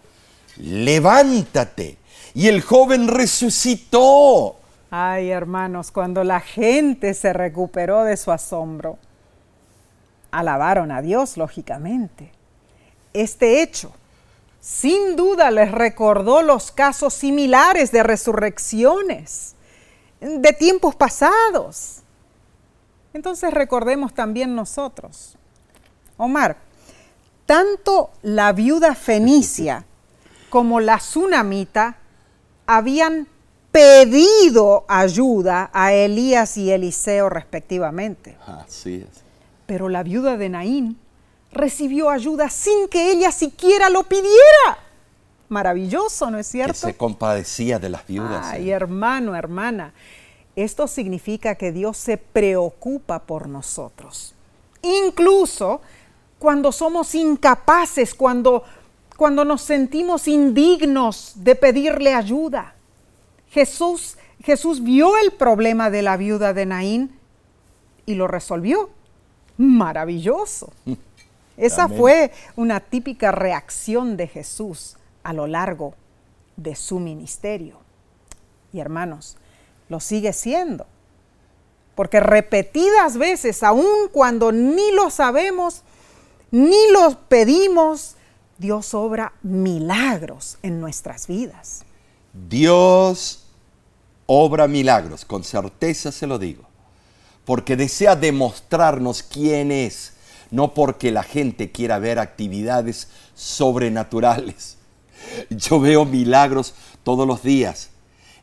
[0.57, 1.97] levántate.
[2.39, 4.55] Y el joven resucitó.
[4.89, 8.97] Ay, hermanos, cuando la gente se recuperó de su asombro,
[10.31, 12.31] alabaron a Dios, lógicamente.
[13.11, 13.91] Este hecho
[14.61, 19.55] sin duda les recordó los casos similares de resurrecciones
[20.21, 22.03] de tiempos pasados.
[23.13, 25.35] Entonces recordemos también nosotros.
[26.15, 26.55] Omar,
[27.45, 29.83] tanto la viuda fenicia
[30.49, 31.98] como la tsunamita
[32.71, 33.27] habían
[33.71, 38.37] pedido ayuda a Elías y Eliseo respectivamente.
[38.45, 39.23] Así es.
[39.65, 40.99] Pero la viuda de Naín
[41.51, 44.77] recibió ayuda sin que ella siquiera lo pidiera.
[45.47, 46.73] Maravilloso, ¿no es cierto?
[46.73, 48.45] Que se compadecía de las viudas.
[48.45, 49.93] Ay, hermano, hermana.
[50.55, 54.35] Esto significa que Dios se preocupa por nosotros.
[54.83, 55.81] Incluso
[56.37, 58.63] cuando somos incapaces, cuando,
[59.19, 62.73] cuando nos sentimos indignos de pedirle ayuda.
[63.49, 67.19] Jesús, Jesús vio el problema de la viuda de Naín
[68.05, 68.89] y lo resolvió.
[69.57, 70.71] Maravilloso.
[71.57, 75.95] Esa fue una típica reacción de Jesús a lo largo
[76.55, 77.75] de su ministerio.
[78.71, 79.35] Y hermanos,
[79.89, 80.85] lo sigue siendo.
[81.95, 85.83] Porque repetidas veces, aun cuando ni lo sabemos,
[86.51, 88.15] ni lo pedimos,
[88.59, 91.83] Dios obra milagros en nuestras vidas.
[92.33, 93.45] Dios
[94.27, 96.63] obra milagros, con certeza se lo digo,
[97.45, 100.13] porque desea demostrarnos quién es
[100.51, 104.77] no porque la gente quiera ver actividades sobrenaturales.
[105.49, 107.89] Yo veo milagros todos los días.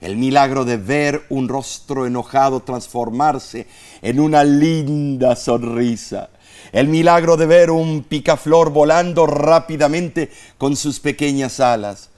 [0.00, 3.66] El milagro de ver un rostro enojado transformarse
[4.02, 6.28] en una linda sonrisa.
[6.76, 12.10] El milagro de ver un picaflor volando rápidamente con sus pequeñas alas.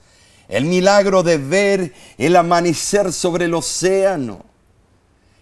[0.48, 4.44] El milagro de ver el amanecer sobre el océano.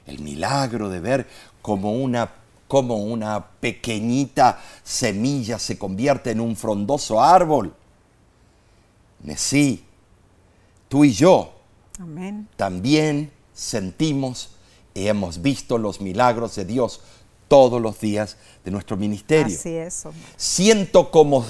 [0.06, 1.26] El milagro de ver
[1.62, 2.30] como una
[2.68, 7.74] como una pequeñita semilla se convierte en un frondoso árbol.
[9.34, 9.82] Sí,
[10.90, 11.54] tú y yo
[12.58, 14.50] también sentimos
[14.92, 17.00] y hemos visto los milagros de Dios
[17.48, 19.56] todos los días de nuestro ministerio.
[19.56, 20.04] Así es.
[20.36, 21.44] Siento como,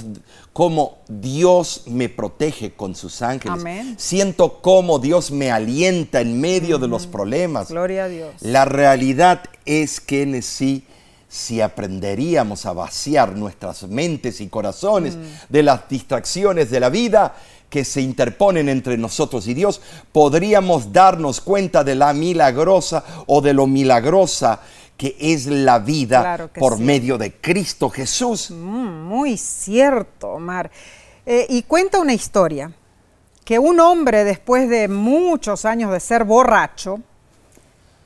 [0.52, 3.62] como Dios me protege con sus ángeles.
[3.96, 7.68] Siento como Dios me alienta en medio de los problemas.
[7.68, 8.34] Gloria a Dios.
[8.40, 10.84] La realidad es que sí
[11.28, 15.20] si aprenderíamos a vaciar nuestras mentes y corazones mm.
[15.48, 17.34] de las distracciones de la vida
[17.68, 19.80] que se interponen entre nosotros y Dios,
[20.12, 24.60] podríamos darnos cuenta de la milagrosa o de lo milagrosa
[24.96, 28.50] que es la vida por medio de Cristo Jesús.
[28.50, 30.70] Mm, muy cierto, Omar.
[31.24, 32.72] Eh, y cuenta una historia
[33.46, 36.98] que un hombre después de muchos años de ser borracho,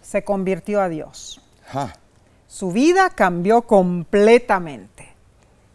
[0.02, 1.40] se convirtió a Dios.
[2.46, 5.14] Su vida cambió completamente.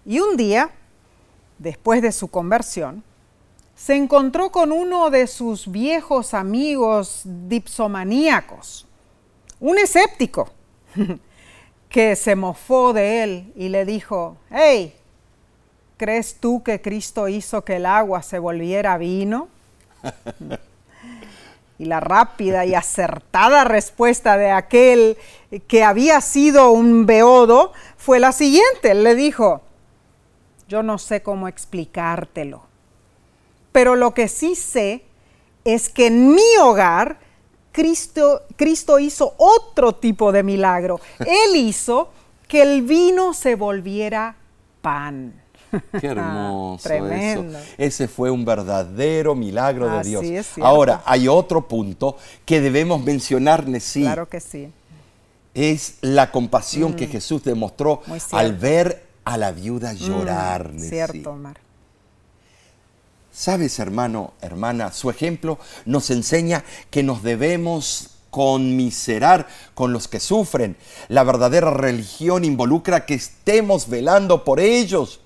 [0.06, 0.70] Y un día,
[1.58, 3.04] después de su conversión,
[3.76, 8.86] se encontró con uno de sus viejos amigos dipsomaníacos,
[9.60, 10.50] un escéptico,
[11.90, 14.96] que se mofó de él y le dijo, hey,
[15.98, 19.48] ¿crees tú que Cristo hizo que el agua se volviera vino?
[21.78, 25.18] y la rápida y acertada respuesta de aquel
[25.68, 28.92] que había sido un beodo fue la siguiente.
[28.92, 29.62] Él le dijo,
[30.68, 32.64] yo no sé cómo explicártelo,
[33.72, 35.04] pero lo que sí sé
[35.64, 37.20] es que en mi hogar
[37.76, 41.02] Cristo, Cristo hizo otro tipo de milagro.
[41.20, 42.10] Él hizo
[42.48, 44.38] que el vino se volviera
[44.82, 45.42] pan.
[46.00, 47.58] Qué hermoso Tremendo.
[47.60, 47.68] eso.
[47.78, 50.24] Ese fue un verdadero milagro de Así Dios.
[50.26, 50.64] es.
[50.64, 52.16] Ahora, hay otro punto
[52.46, 54.72] que debemos mencionar, sí, Claro que sí.
[55.54, 58.10] es la compasión que Jesús demostró Mm.
[58.10, 58.38] Muy cierto.
[58.38, 60.72] al ver a la viuda llorar.
[60.72, 60.80] Mm.
[60.80, 61.58] Cierto, Omar.
[63.36, 70.78] Sabes, hermano, hermana, su ejemplo nos enseña que nos debemos conmiserar con los que sufren.
[71.10, 75.20] La verdadera religión involucra que estemos velando por ellos.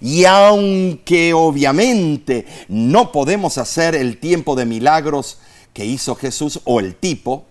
[0.00, 5.38] Y aunque obviamente no podemos hacer el tiempo de milagros
[5.72, 7.44] que hizo Jesús o el tipo,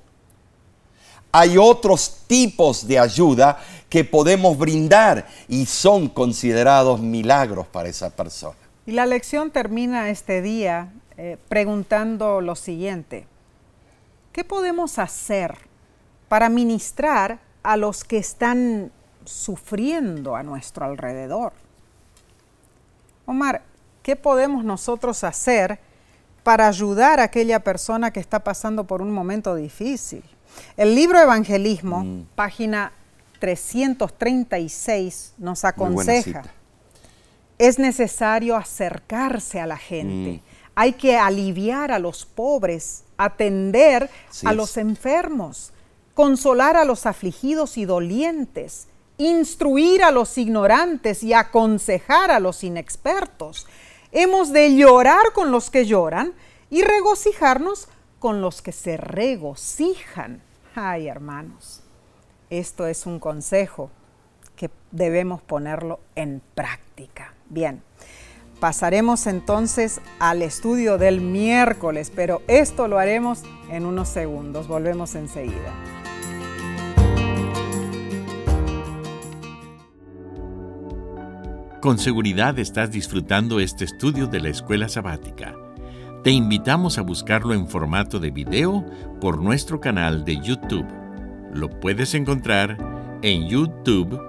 [1.34, 8.61] hay otros tipos de ayuda que podemos brindar y son considerados milagros para esa persona.
[8.86, 13.28] Y la lección termina este día eh, preguntando lo siguiente.
[14.32, 15.56] ¿Qué podemos hacer
[16.28, 18.92] para ministrar a los que están
[19.26, 21.54] sufriendo a nuestro alrededor?
[23.26, 23.62] Omar,
[24.02, 25.80] ¿qué podemos nosotros hacer
[26.44, 30.24] para ayudar a aquella persona que está pasando por un momento difícil?
[30.76, 32.26] El libro Evangelismo, Mm.
[32.36, 32.94] página
[33.40, 36.44] 336, nos aconseja.
[37.62, 40.32] Es necesario acercarse a la gente.
[40.32, 40.42] Mm.
[40.74, 44.10] Hay que aliviar a los pobres, atender
[44.44, 44.56] a es.
[44.56, 45.72] los enfermos,
[46.16, 48.88] consolar a los afligidos y dolientes,
[49.18, 53.68] instruir a los ignorantes y aconsejar a los inexpertos.
[54.12, 56.34] Hemos de llorar con los que lloran
[56.72, 60.42] y regocijarnos con los que se regocijan.
[60.74, 61.84] Ay, hermanos,
[62.50, 63.92] esto es un consejo
[64.56, 67.36] que debemos ponerlo en práctica.
[67.52, 67.84] Bien,
[68.62, 74.70] pasaremos entonces al estudio del miércoles, pero esto lo haremos en unos segundos.
[74.70, 75.74] Volvemos enseguida.
[81.82, 85.54] Con seguridad estás disfrutando este estudio de la escuela sabática.
[86.24, 88.86] Te invitamos a buscarlo en formato de video
[89.20, 90.86] por nuestro canal de YouTube.
[91.52, 92.78] Lo puedes encontrar
[93.24, 94.22] en youtube.com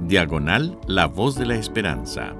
[0.00, 2.34] diagonal La Voz de la Esperanza.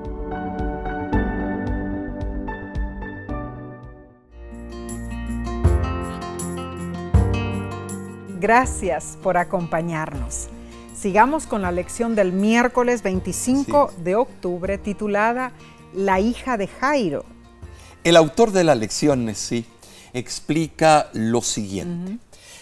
[8.39, 10.49] Gracias por acompañarnos.
[10.95, 15.53] Sigamos con la lección del miércoles 25 de octubre titulada
[15.95, 17.25] La hija de Jairo.
[18.05, 19.65] El autor de la lección, sí,
[20.13, 22.19] explica lo siguiente.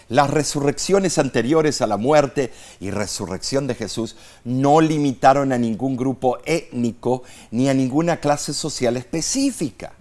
[0.09, 6.39] Las resurrecciones anteriores a la muerte y resurrección de Jesús no limitaron a ningún grupo
[6.45, 9.93] étnico ni a ninguna clase social específica.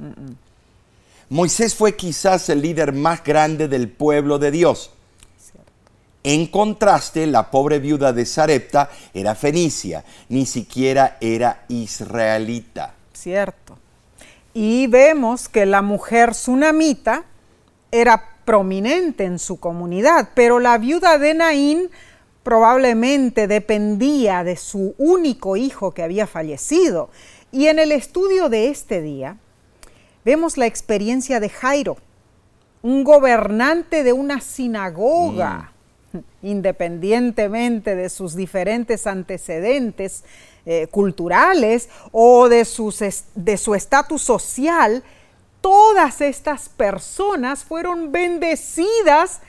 [1.30, 4.92] Moisés fue quizás el líder más grande del pueblo de Dios.
[6.24, 12.94] En contraste, la pobre viuda de Sarepta era fenicia, ni siquiera era israelita.
[13.12, 13.78] Cierto.
[14.54, 17.26] Y vemos que la mujer tsunamita
[17.92, 21.90] era prominente en su comunidad, pero la viuda de Naín
[22.44, 27.10] probablemente dependía de su único hijo que había fallecido.
[27.52, 29.38] Y en el estudio de este día
[30.26, 31.98] vemos la experiencia de Jairo,
[32.82, 35.72] un gobernante de una sinagoga,
[36.42, 40.24] independientemente de sus diferentes antecedentes
[40.66, 43.00] eh, culturales o de, sus
[43.36, 45.04] de su estatus social,
[45.64, 49.40] todas estas personas fueron bendecidas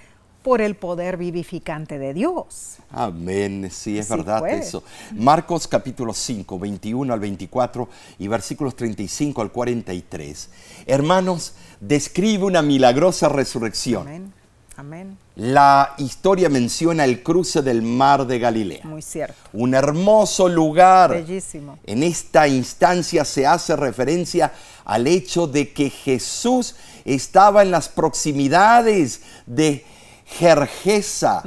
[0.44, 2.76] por el poder vivificante de Dios.
[2.92, 4.58] Amén, sí, es Así verdad fue.
[4.58, 4.84] eso.
[5.12, 7.88] Marcos capítulo 5, 21 al 24
[8.20, 10.50] y versículos 35 al 43.
[10.86, 14.06] Hermanos, describe una milagrosa resurrección.
[14.06, 14.43] Amén.
[14.76, 15.16] Amén.
[15.36, 18.84] La historia menciona el cruce del mar de Galilea.
[18.84, 19.34] Muy cierto.
[19.52, 21.10] Un hermoso lugar.
[21.10, 21.78] Bellísimo.
[21.86, 24.52] En esta instancia se hace referencia
[24.84, 29.84] al hecho de que Jesús estaba en las proximidades de
[30.24, 31.42] Jergesa,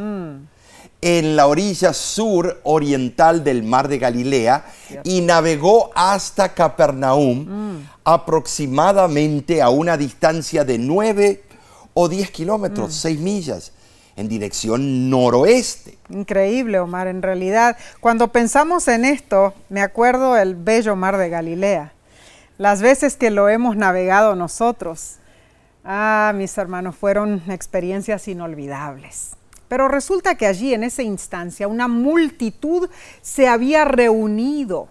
[1.02, 4.66] en la orilla sur oriental del mar de Galilea,
[5.04, 11.44] y navegó hasta Capernaum, aproximadamente a una distancia de 9
[12.00, 13.72] o 10 kilómetros, 6 millas,
[14.16, 15.98] en dirección noroeste.
[16.10, 17.76] Increíble, Omar, en realidad.
[18.00, 21.94] Cuando pensamos en esto, me acuerdo el bello mar de Galilea.
[22.60, 25.16] Las veces que lo hemos navegado nosotros.
[25.84, 29.32] Ah, mis hermanos, fueron experiencias inolvidables.
[29.68, 32.92] Pero resulta que allí, en esa instancia, una multitud
[33.24, 34.88] se había reunido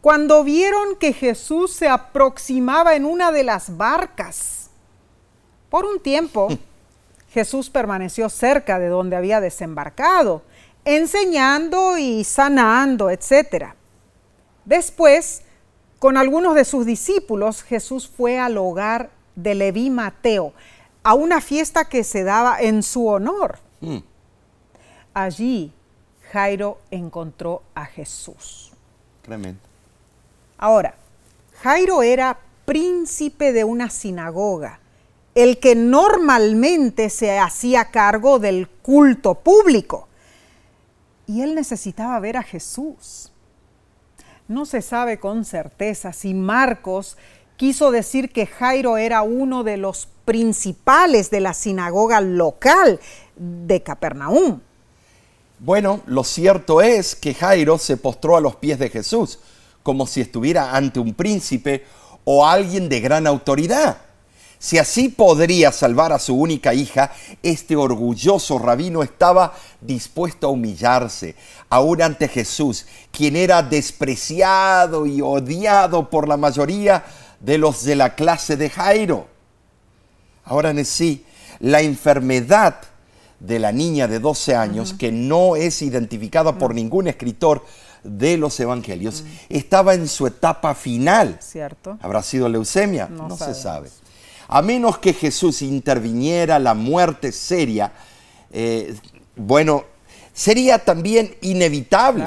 [0.00, 4.55] cuando vieron que Jesús se aproximaba en una de las barcas.
[5.70, 6.48] Por un tiempo,
[7.30, 10.42] Jesús permaneció cerca de donde había desembarcado,
[10.84, 13.74] enseñando y sanando, etc.
[14.64, 15.42] Después,
[15.98, 20.52] con algunos de sus discípulos, Jesús fue al hogar de Leví Mateo,
[21.02, 23.58] a una fiesta que se daba en su honor.
[23.80, 23.98] Mm.
[25.14, 25.72] Allí
[26.32, 28.72] Jairo encontró a Jesús.
[29.22, 29.60] Tremendo.
[30.58, 30.94] Ahora,
[31.62, 34.80] Jairo era príncipe de una sinagoga,
[35.36, 40.08] el que normalmente se hacía cargo del culto público.
[41.26, 43.30] Y él necesitaba ver a Jesús.
[44.48, 47.18] No se sabe con certeza si Marcos
[47.58, 52.98] quiso decir que Jairo era uno de los principales de la sinagoga local
[53.36, 54.60] de Capernaum.
[55.58, 59.38] Bueno, lo cierto es que Jairo se postró a los pies de Jesús,
[59.82, 61.84] como si estuviera ante un príncipe
[62.24, 64.05] o alguien de gran autoridad.
[64.58, 71.36] Si así podría salvar a su única hija, este orgulloso rabino estaba dispuesto a humillarse,
[71.68, 77.04] aún ante Jesús, quien era despreciado y odiado por la mayoría
[77.40, 79.26] de los de la clase de Jairo.
[80.44, 81.24] Ahora en sí,
[81.60, 82.76] la enfermedad
[83.40, 87.64] de la niña de 12 años, que no es identificada por ningún escritor
[88.02, 91.38] de los evangelios, estaba en su etapa final.
[91.40, 91.98] ¿Cierto?
[92.00, 93.08] ¿Habrá sido leucemia?
[93.08, 93.90] No, se sabe.
[94.48, 97.92] A menos que Jesús interviniera la muerte seria,
[98.52, 98.94] eh,
[99.34, 99.84] bueno,
[100.32, 102.24] sería también inevitable.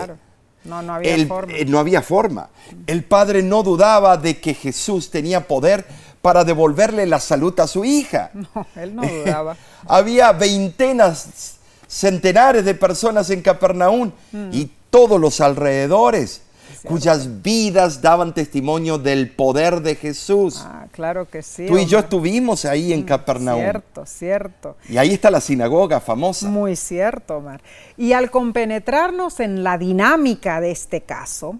[0.65, 1.53] No, no había forma.
[1.53, 2.49] Eh, no había forma.
[2.86, 5.86] El padre no dudaba de que Jesús tenía poder
[6.22, 8.32] para devolverle la salud a su hija.
[8.55, 9.55] No, él no dudaba.
[9.88, 11.55] había veintenas,
[11.88, 14.49] centenares de personas en Capernaum mm.
[14.51, 16.41] y todos los alrededores
[16.88, 20.64] cuyas vidas daban testimonio del poder de Jesús.
[20.66, 21.66] Ah, claro que sí.
[21.66, 23.62] Tú y yo estuvimos ahí en mm, Capernaum.
[23.62, 24.78] Cierto, cierto.
[24.88, 26.48] Y ahí está la sinagoga famosa.
[26.48, 27.62] Muy cierto, Omar.
[27.98, 31.58] Y al compenetrarnos en la dinámica de este caso,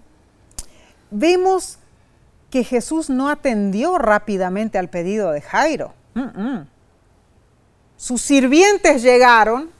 [1.10, 1.78] vemos
[2.50, 5.94] que Jesús no atendió rápidamente al pedido de Jairo.
[7.96, 9.70] Sus sirvientes llegaron,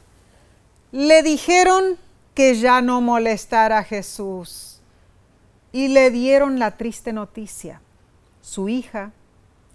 [0.93, 1.97] le dijeron
[2.35, 4.80] que ya no molestara a Jesús
[5.73, 7.81] y le dieron la triste noticia.
[8.41, 9.13] Su hija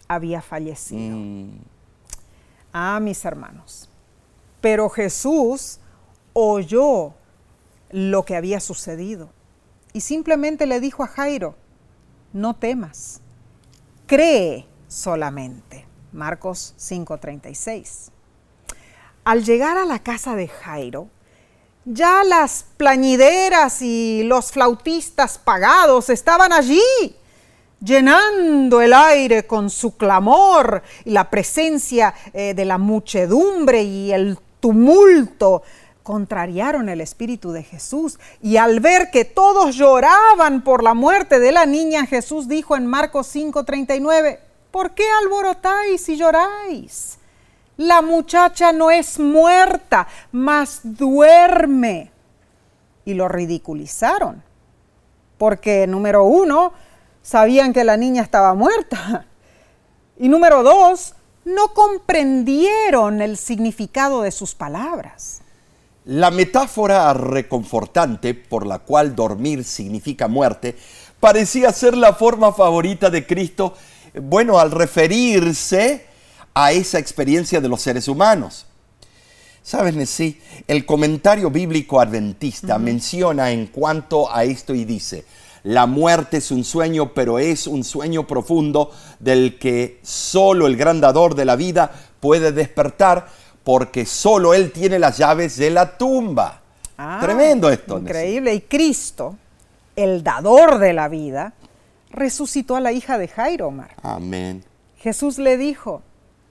[0.07, 1.17] había fallecido.
[1.17, 1.59] Mm.
[2.73, 3.89] Ah, mis hermanos.
[4.61, 5.79] Pero Jesús
[6.33, 7.13] oyó
[7.91, 9.29] lo que había sucedido
[9.93, 11.55] y simplemente le dijo a Jairo,
[12.33, 13.21] no temas,
[14.07, 15.85] cree solamente.
[16.11, 18.11] Marcos 5:36.
[19.23, 21.09] Al llegar a la casa de Jairo,
[21.85, 26.81] ya las plañideras y los flautistas pagados estaban allí,
[27.79, 34.39] llenando el aire con su clamor y la presencia eh, de la muchedumbre y el
[34.59, 35.61] tumulto
[36.01, 38.19] contrariaron el espíritu de Jesús.
[38.41, 42.87] Y al ver que todos lloraban por la muerte de la niña, Jesús dijo en
[42.87, 44.39] Marcos 5:39,
[44.71, 47.14] ¿por qué alborotáis y lloráis?
[47.77, 52.11] La muchacha no es muerta, mas duerme.
[53.03, 54.41] Y lo ridiculizaron,
[55.37, 56.73] porque número uno,
[57.21, 59.25] sabían que la niña estaba muerta.
[60.17, 61.13] Y número dos,
[61.43, 65.41] no comprendieron el significado de sus palabras.
[66.05, 70.77] La metáfora reconfortante por la cual dormir significa muerte
[71.19, 73.73] parecía ser la forma favorita de Cristo,
[74.21, 76.05] bueno, al referirse
[76.55, 78.65] a esa experiencia de los seres humanos.
[79.61, 80.39] ¿Sabes, sí?
[80.67, 85.25] El comentario bíblico adventista menciona en cuanto a esto y dice,
[85.63, 91.01] la muerte es un sueño, pero es un sueño profundo del que solo el gran
[91.01, 93.27] dador de la vida puede despertar,
[93.63, 96.61] porque solo Él tiene las llaves de la tumba.
[96.97, 97.97] Ah, Tremendo esto.
[97.97, 98.53] Increíble.
[98.53, 99.35] Y Cristo,
[99.95, 101.53] el dador de la vida,
[102.11, 104.63] resucitó a la hija de Jairo, Amén.
[104.99, 106.03] Jesús le dijo,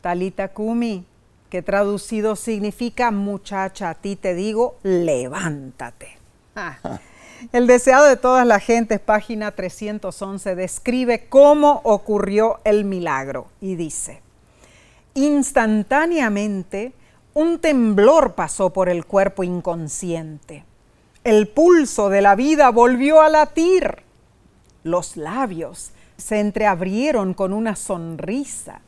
[0.05, 1.07] Talita Kumi,
[1.49, 6.19] que traducido significa muchacha, a ti te digo, levántate.
[6.55, 6.77] Ah.
[7.53, 14.21] El deseado de todas las gentes, página 311, describe cómo ocurrió el milagro y dice,
[15.15, 16.93] instantáneamente
[17.33, 20.67] un temblor pasó por el cuerpo inconsciente.
[21.25, 24.03] El pulso de la vida volvió a latir.
[24.83, 28.83] Los labios se entreabrieron con una sonrisa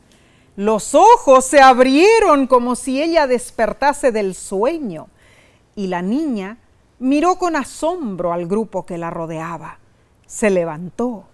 [0.57, 5.07] los ojos se abrieron como si ella despertase del sueño
[5.75, 6.57] y la niña
[6.97, 9.77] miró con asombro al grupo que la rodeaba.
[10.25, 11.25] Se levantó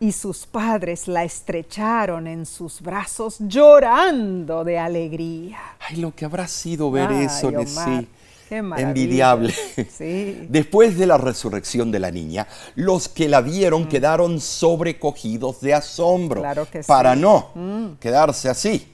[0.00, 5.58] y sus padres la estrecharon en sus brazos llorando de alegría.
[5.80, 8.06] Ay, lo que habrá sido ver Ay, eso, Nesí.
[8.48, 8.56] Qué.
[8.56, 9.54] Envidiable.
[9.96, 10.46] Sí.
[10.48, 16.40] Después de la resurrección de la niña, los que la vieron quedaron sobrecogidos de asombro.
[16.40, 16.44] Mm.
[16.44, 16.86] Claro que sí.
[16.86, 16.88] Mm.
[16.88, 18.92] Para no quedarse así.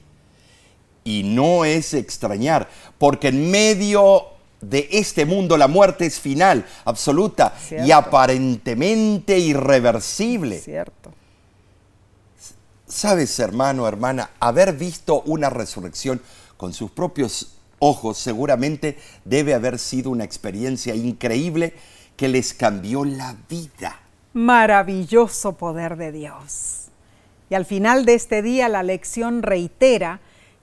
[1.03, 4.25] Y no es extrañar, porque en medio
[4.59, 7.53] de este mundo la muerte es final, absoluta
[7.85, 10.59] y aparentemente irreversible.
[10.59, 11.11] Cierto.
[12.87, 16.21] Sabes, hermano, hermana, haber visto una resurrección
[16.57, 21.73] con sus propios ojos seguramente debe haber sido una experiencia increíble
[22.15, 23.99] que les cambió la vida.
[24.33, 26.87] Maravilloso poder de Dios.
[27.49, 30.19] Y al final de este día la lección reitera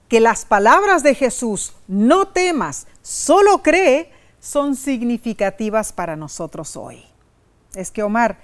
[0.07, 7.03] que las palabras de Jesús, no temas, solo cree, son significativas para nosotros hoy.
[7.73, 8.39] Es que Omar,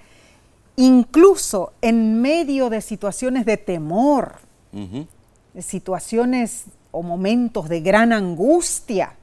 [0.77, 4.37] incluso en medio de situaciones de temor,
[4.71, 9.13] de situaciones o momentos de gran angustia,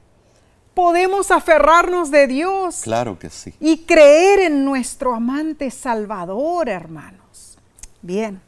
[0.74, 3.54] podemos aferrarnos de Dios Claro que sí.
[3.60, 7.58] y creer en nuestro amante Salvador, hermanos.
[8.02, 8.40] Bien,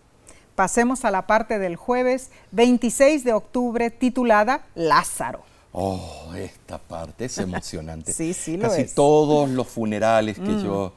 [0.55, 5.43] pasemos a la parte del jueves 26 de octubre titulada Lázaro.
[5.73, 8.12] Oh, esta parte es emocionante.
[8.12, 8.93] Sí, sí lo Casi es.
[8.93, 8.95] Mm.
[8.95, 10.93] todos los funerales que yo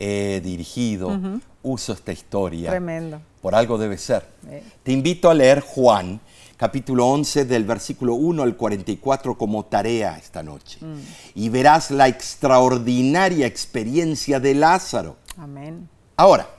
[0.00, 1.18] he dirigido
[1.62, 2.70] uso esta historia.
[2.70, 3.20] Tremendo.
[3.42, 4.24] Por algo debe ser.
[4.48, 4.62] Eh.
[4.82, 6.20] Te invito a leer Juan,
[6.58, 10.78] capítulo 11, del versículo 1 al 44 como tarea esta noche.
[10.80, 10.98] Mm.
[11.36, 15.16] Y verás la extraordinaria experiencia de Lázaro.
[15.38, 15.88] Amén.
[16.16, 16.50] Ahora,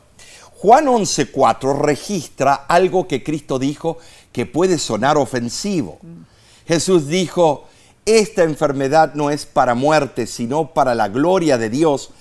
[0.58, 3.98] Juan 11.4 registra algo que Cristo dijo
[4.32, 6.00] que puede sonar ofensivo.
[6.66, 7.66] Jesús dijo,
[8.06, 12.12] esta enfermedad no es para muerte, sino para la gloria de Dios,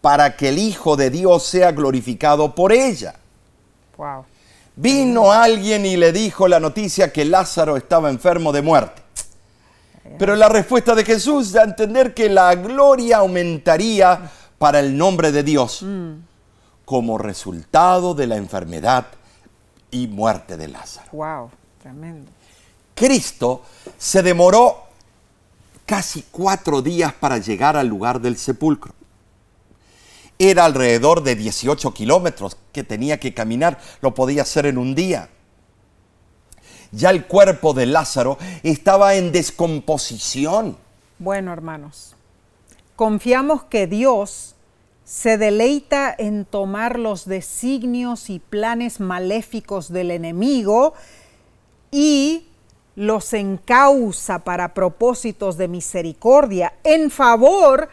[0.00, 3.16] para que el Hijo de Dios sea glorificado por ella.
[3.96, 4.24] Wow.
[4.80, 9.02] Vino alguien y le dijo la noticia que Lázaro estaba enfermo de muerte.
[10.20, 15.32] Pero la respuesta de Jesús da a entender que la gloria aumentaría para el nombre
[15.32, 15.84] de Dios
[16.84, 19.06] como resultado de la enfermedad
[19.90, 21.08] y muerte de Lázaro.
[21.10, 21.50] Wow.
[21.82, 22.30] Tremendo.
[22.94, 23.62] Cristo
[23.98, 24.84] se demoró
[25.86, 28.94] casi cuatro días para llegar al lugar del sepulcro.
[30.38, 35.30] Era alrededor de 18 kilómetros que tenía que caminar, lo podía hacer en un día.
[36.92, 40.78] Ya el cuerpo de Lázaro estaba en descomposición.
[41.18, 42.14] Bueno, hermanos,
[42.96, 44.54] confiamos que Dios
[45.04, 50.94] se deleita en tomar los designios y planes maléficos del enemigo
[51.90, 52.46] y
[52.94, 57.88] los encausa para propósitos de misericordia en favor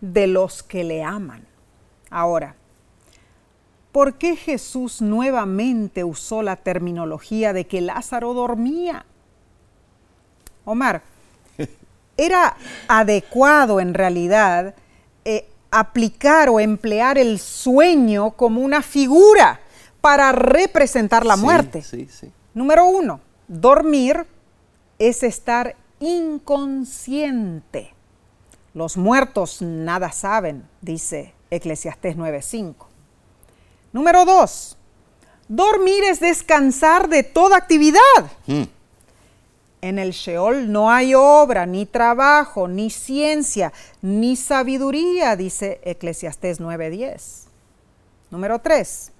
[0.00, 1.49] de los que le aman.
[2.10, 2.56] Ahora,
[3.92, 9.06] ¿por qué Jesús nuevamente usó la terminología de que Lázaro dormía?
[10.64, 11.02] Omar,
[12.16, 12.56] era
[12.88, 14.74] adecuado en realidad
[15.24, 19.60] eh, aplicar o emplear el sueño como una figura
[20.00, 21.82] para representar la Sí, muerte.
[21.82, 22.32] Sí, sí.
[22.54, 24.26] Número uno, dormir
[24.98, 27.94] es estar inconsciente.
[28.74, 32.86] Los muertos nada saben, dice Eclesiastés 9:5.
[33.92, 34.76] Número dos,
[35.48, 38.00] dormir es descansar de toda actividad.
[38.46, 38.62] Mm.
[39.82, 43.72] En el Sheol no hay obra, ni trabajo, ni ciencia,
[44.02, 47.46] ni sabiduría, dice Eclesiastés 9:10.
[48.30, 49.12] Número 3.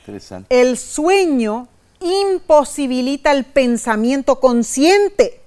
[0.00, 0.60] Interesante.
[0.60, 1.68] El sueño
[2.00, 5.40] imposibilita el pensamiento consciente.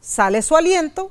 [0.00, 1.10] Sale su aliento,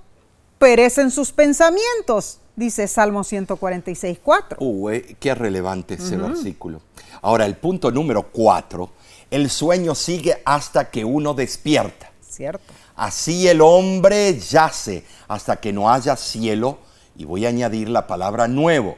[0.60, 4.58] perecen sus pensamientos, dice Salmo 146:4.
[4.60, 6.82] Uh, eh, qué relevante ese versículo.
[7.22, 8.92] Ahora, el punto número cuatro,
[9.30, 12.12] el sueño sigue hasta que uno despierta.
[12.22, 12.74] Cierto.
[12.96, 16.80] Así el hombre yace hasta que no haya cielo,
[17.16, 18.98] y voy a añadir la palabra nuevo.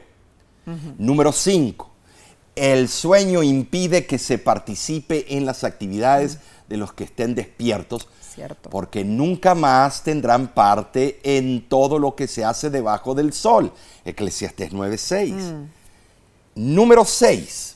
[0.98, 1.93] Número 5.
[2.56, 6.38] El sueño impide que se participe en las actividades
[6.68, 8.70] de los que estén despiertos, Cierto.
[8.70, 13.72] porque nunca más tendrán parte en todo lo que se hace debajo del sol.
[14.04, 15.34] Eclesiastés 9:6.
[16.54, 17.74] Número 6.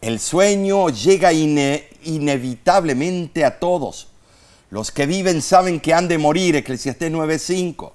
[0.00, 4.08] El sueño llega ine- inevitablemente a todos.
[4.70, 7.92] Los que viven saben que han de morir, Eclesiastés 9:5.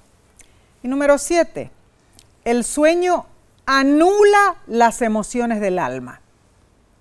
[0.84, 1.70] Y número 7.
[2.46, 3.26] El sueño
[3.66, 6.22] anula las emociones del alma.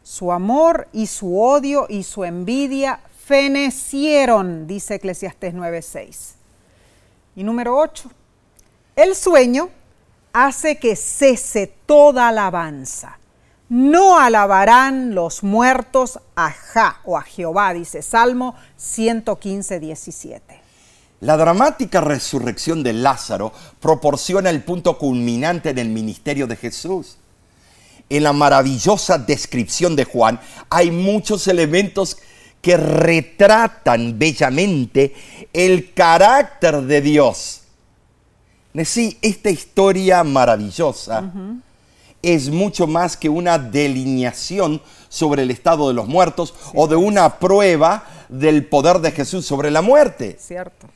[0.02, 6.34] Su amor y su odio y su envidia fenecieron, dice Eclesiastés 9:6.
[7.36, 8.10] Y número 8.
[8.96, 9.68] El sueño
[10.32, 13.18] hace que cese toda alabanza.
[13.70, 20.59] no alabarán los muertos a Ja o a Jehová, dice Salmo 115, 17.
[21.20, 27.18] La dramática resurrección de Lázaro proporciona el punto culminante en el ministerio de Jesús.
[28.08, 30.40] En la maravillosa descripción de Juan
[30.70, 32.16] hay muchos elementos
[32.62, 35.14] que retratan bellamente
[35.52, 37.62] el carácter de Dios.
[38.84, 41.30] Sí, esta historia maravillosa
[42.22, 47.38] es mucho más que una delineación sobre el estado de los muertos o de una
[47.38, 50.36] prueba del poder de Jesús sobre la muerte.
[50.38, 50.86] Cierto.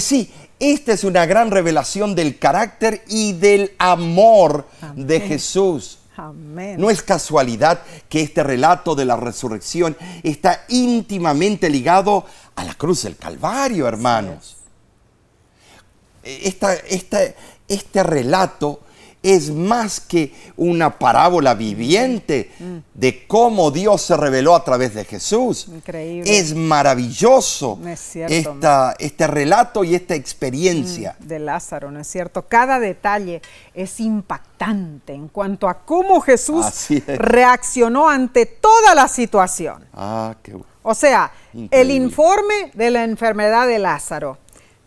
[0.00, 5.98] Sí, esta es una gran revelación del carácter y del amor de Jesús.
[6.16, 6.80] Amén.
[6.80, 13.02] No es casualidad que este relato de la resurrección está íntimamente ligado a la cruz
[13.02, 14.56] del Calvario, hermanos.
[16.22, 18.80] Esta, este relato
[19.22, 22.50] es más que una parábola viviente
[22.92, 25.68] de cómo Dios se reveló a través de Jesús.
[25.68, 26.38] Increíble.
[26.38, 31.14] Es maravilloso Es cierto, esta- este relato y esta experiencia.
[31.20, 32.42] de Lázaro, ¿no es cierto?
[32.48, 33.42] Cada detalle
[33.74, 36.66] es impactante en cuanto a cómo Jesús
[37.06, 39.84] reaccionó ante toda la situación.
[39.94, 41.30] Ah, qué bu- O sea,
[41.70, 44.38] el informe de la enfermedad de Lázaro,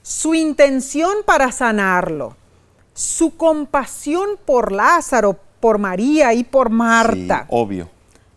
[0.01, 2.35] su intención para sanarlo,
[2.95, 7.89] su compasión por Lázaro, por María y por Marta, Sí, obvio.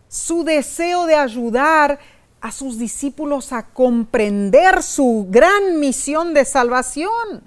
[0.09, 1.97] su deseo de ayudar
[2.41, 7.41] a sus discípulos a comprender su gran misión de salvación.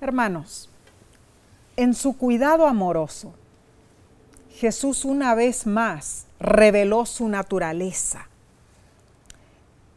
[0.00, 0.68] Hermanos,
[1.76, 3.32] en su cuidado amoroso,
[4.54, 8.28] Jesús una vez más reveló su naturaleza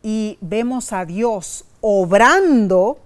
[0.02, 3.00] y vemos a Dios obrando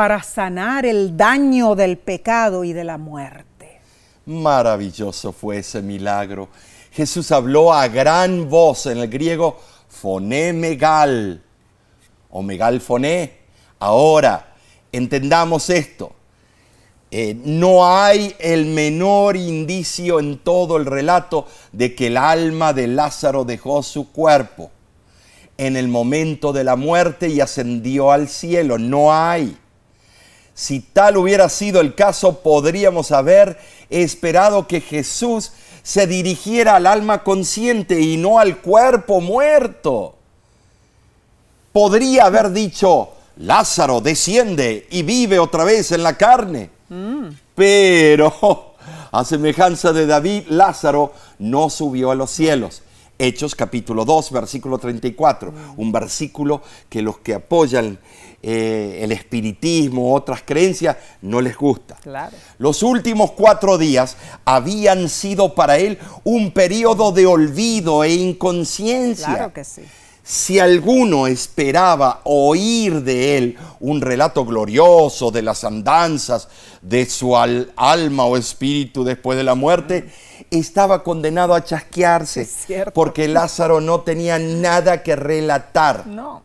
[0.00, 3.82] para sanar el daño del pecado y de la muerte.
[4.24, 6.48] Maravilloso fue ese milagro.
[6.90, 11.42] Jesús habló a gran voz en el griego foné megal
[12.30, 13.40] o megal foné.
[13.78, 14.54] Ahora,
[14.90, 16.14] entendamos esto.
[17.10, 22.86] Eh, no hay el menor indicio en todo el relato de que el alma de
[22.86, 24.70] Lázaro dejó su cuerpo
[25.58, 28.78] en el momento de la muerte y ascendió al cielo.
[28.78, 29.58] No hay.
[30.60, 33.58] Si tal hubiera sido el caso, podríamos haber
[33.88, 35.52] esperado que Jesús
[35.82, 40.16] se dirigiera al alma consciente y no al cuerpo muerto.
[41.72, 43.08] Podría haber dicho,
[43.38, 46.68] Lázaro desciende y vive otra vez en la carne.
[47.54, 48.74] Pero,
[49.12, 52.82] a semejanza de David, Lázaro no subió a los cielos.
[53.20, 57.98] Hechos capítulo 2, versículo 34, un versículo que los que apoyan
[58.42, 61.96] eh, el espiritismo, otras creencias, no les gusta.
[61.96, 62.34] Claro.
[62.56, 64.16] Los últimos cuatro días
[64.46, 69.26] habían sido para él un periodo de olvido e inconsciencia.
[69.26, 69.82] Claro que sí.
[70.22, 76.48] Si alguno esperaba oír de él un relato glorioso de las andanzas
[76.80, 80.08] de su al- alma o espíritu después de la muerte,
[80.50, 82.48] estaba condenado a chasquearse,
[82.92, 86.06] porque Lázaro no tenía nada que relatar.
[86.06, 86.42] No.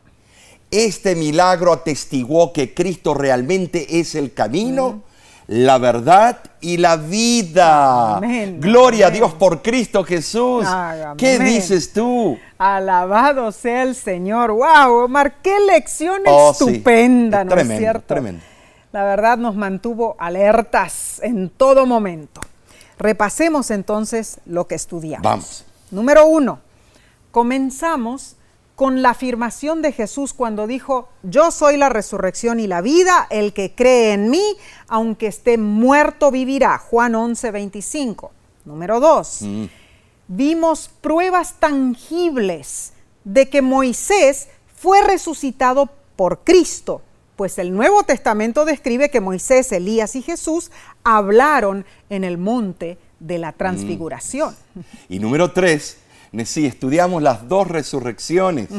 [0.72, 5.04] Este milagro atestiguó que Cristo realmente es el camino,
[5.48, 8.18] la verdad y la vida.
[8.18, 9.12] Amén, Gloria a.
[9.12, 10.66] Dios por Cristo Jesús.
[11.18, 12.38] ¿Qué dices tú?
[12.58, 14.52] Alabado sea el Señor.
[14.52, 15.06] ¡Wow!
[15.06, 18.06] Omar, qué lección Oh, estupenda, Es ¿no tremendo, es cierto?
[18.08, 18.42] tremendo.
[18.92, 22.42] La verdad nos mantuvo alertas en todo momento.
[22.98, 25.24] Repasemos entonces lo que estudiamos.
[25.24, 25.66] Vamos.
[25.92, 26.60] Número uno,
[27.32, 28.36] comenzamos
[28.76, 33.54] con la afirmación de Jesús cuando dijo, yo soy la resurrección y la vida, el
[33.54, 34.44] que cree en mí,
[34.88, 36.78] aunque esté muerto, vivirá.
[36.78, 38.32] Juan 11, 25.
[38.66, 39.42] Número dos,
[40.28, 42.94] vimos pruebas tangibles
[43.24, 47.02] de que Moisés fue resucitado por Cristo,
[47.36, 50.72] pues el Nuevo Testamento describe que Moisés, Elías y Jesús
[51.04, 54.56] hablaron en el monte de la transfiguración.
[55.10, 55.98] Y número tres,
[56.46, 58.70] sí, estudiamos las dos resurrecciones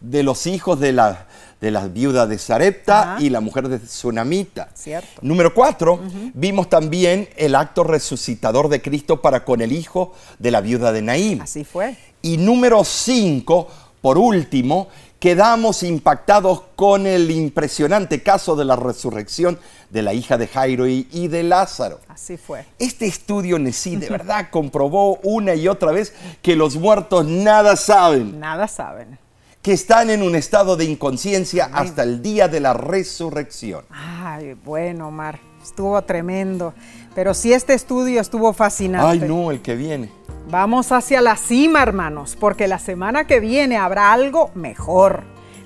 [0.00, 1.26] de los hijos de la,
[1.60, 3.22] de la viuda de Sarepta Ajá.
[3.22, 4.68] y la mujer de Tsunamita.
[4.74, 5.20] Cierto.
[5.22, 6.00] Número cuatro,
[6.34, 11.02] vimos también el acto resucitador de Cristo para con el hijo de la viuda de
[11.02, 11.40] Naím.
[11.40, 11.96] Así fue.
[12.22, 13.68] Y número cinco,
[14.00, 14.88] por último,
[15.18, 19.58] quedamos impactados con el impresionante caso de la resurrección
[19.90, 22.00] de la hija de Jairo y, de Lázaro.
[22.08, 22.64] Así fue.
[22.78, 27.74] Este estudio en sí de verdad comprobó una y otra vez que los muertos nada
[27.74, 29.18] saben, Nada saben.
[29.62, 33.84] que están en un estado de inconsciencia hasta el día de la resurrección.
[33.90, 36.74] Ay, bueno, Omar, estuvo tremendo.
[37.18, 39.24] Pero si este estudio estuvo fascinante.
[39.24, 40.08] Ay, no, el que viene.
[40.48, 45.24] Vamos hacia la cima, hermanos, porque la semana que viene habrá algo mejor.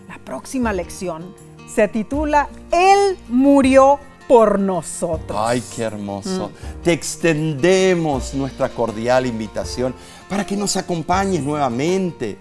[0.08, 1.34] La próxima lección
[1.68, 5.38] se titula Él murió por nosotros.
[5.38, 6.52] Ay, qué hermoso.
[6.82, 9.94] Te extendemos nuestra cordial invitación
[10.30, 12.38] para que nos acompañes nuevamente.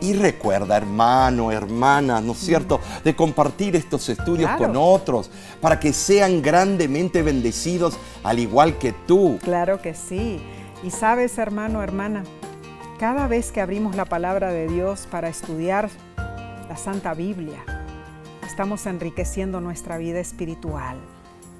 [0.00, 4.58] Y recuerda, hermano, hermana, ¿no es cierto?, de compartir estos estudios Claro.
[4.58, 5.30] con otros
[5.60, 9.38] para que sean grandemente bendecidos al igual que tú.
[9.42, 10.40] Claro que sí.
[10.84, 12.22] Y sabes, hermano, hermana,
[13.00, 15.88] cada vez que abrimos la palabra de Dios para estudiar
[16.68, 17.58] la Santa Biblia,
[18.46, 20.96] estamos enriqueciendo nuestra vida espiritual.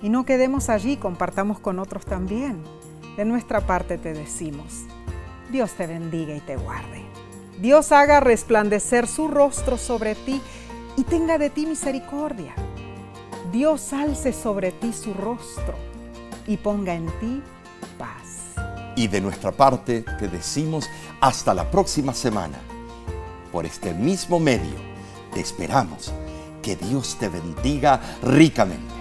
[0.00, 2.62] Y no quedemos allí, compartamos con otros también.
[3.16, 4.84] De nuestra parte te decimos,
[5.50, 7.07] Dios te bendiga y te guarde.
[7.60, 10.40] Dios haga resplandecer su rostro sobre ti
[10.96, 12.54] y tenga de ti misericordia.
[13.50, 15.74] Dios alce sobre ti su rostro
[16.46, 17.42] y ponga en ti
[17.98, 18.54] paz.
[18.94, 20.88] Y de nuestra parte te decimos
[21.20, 22.58] hasta la próxima semana.
[23.50, 24.76] Por este mismo medio
[25.34, 26.12] te esperamos.
[26.62, 28.94] Que Dios te bendiga ricamente.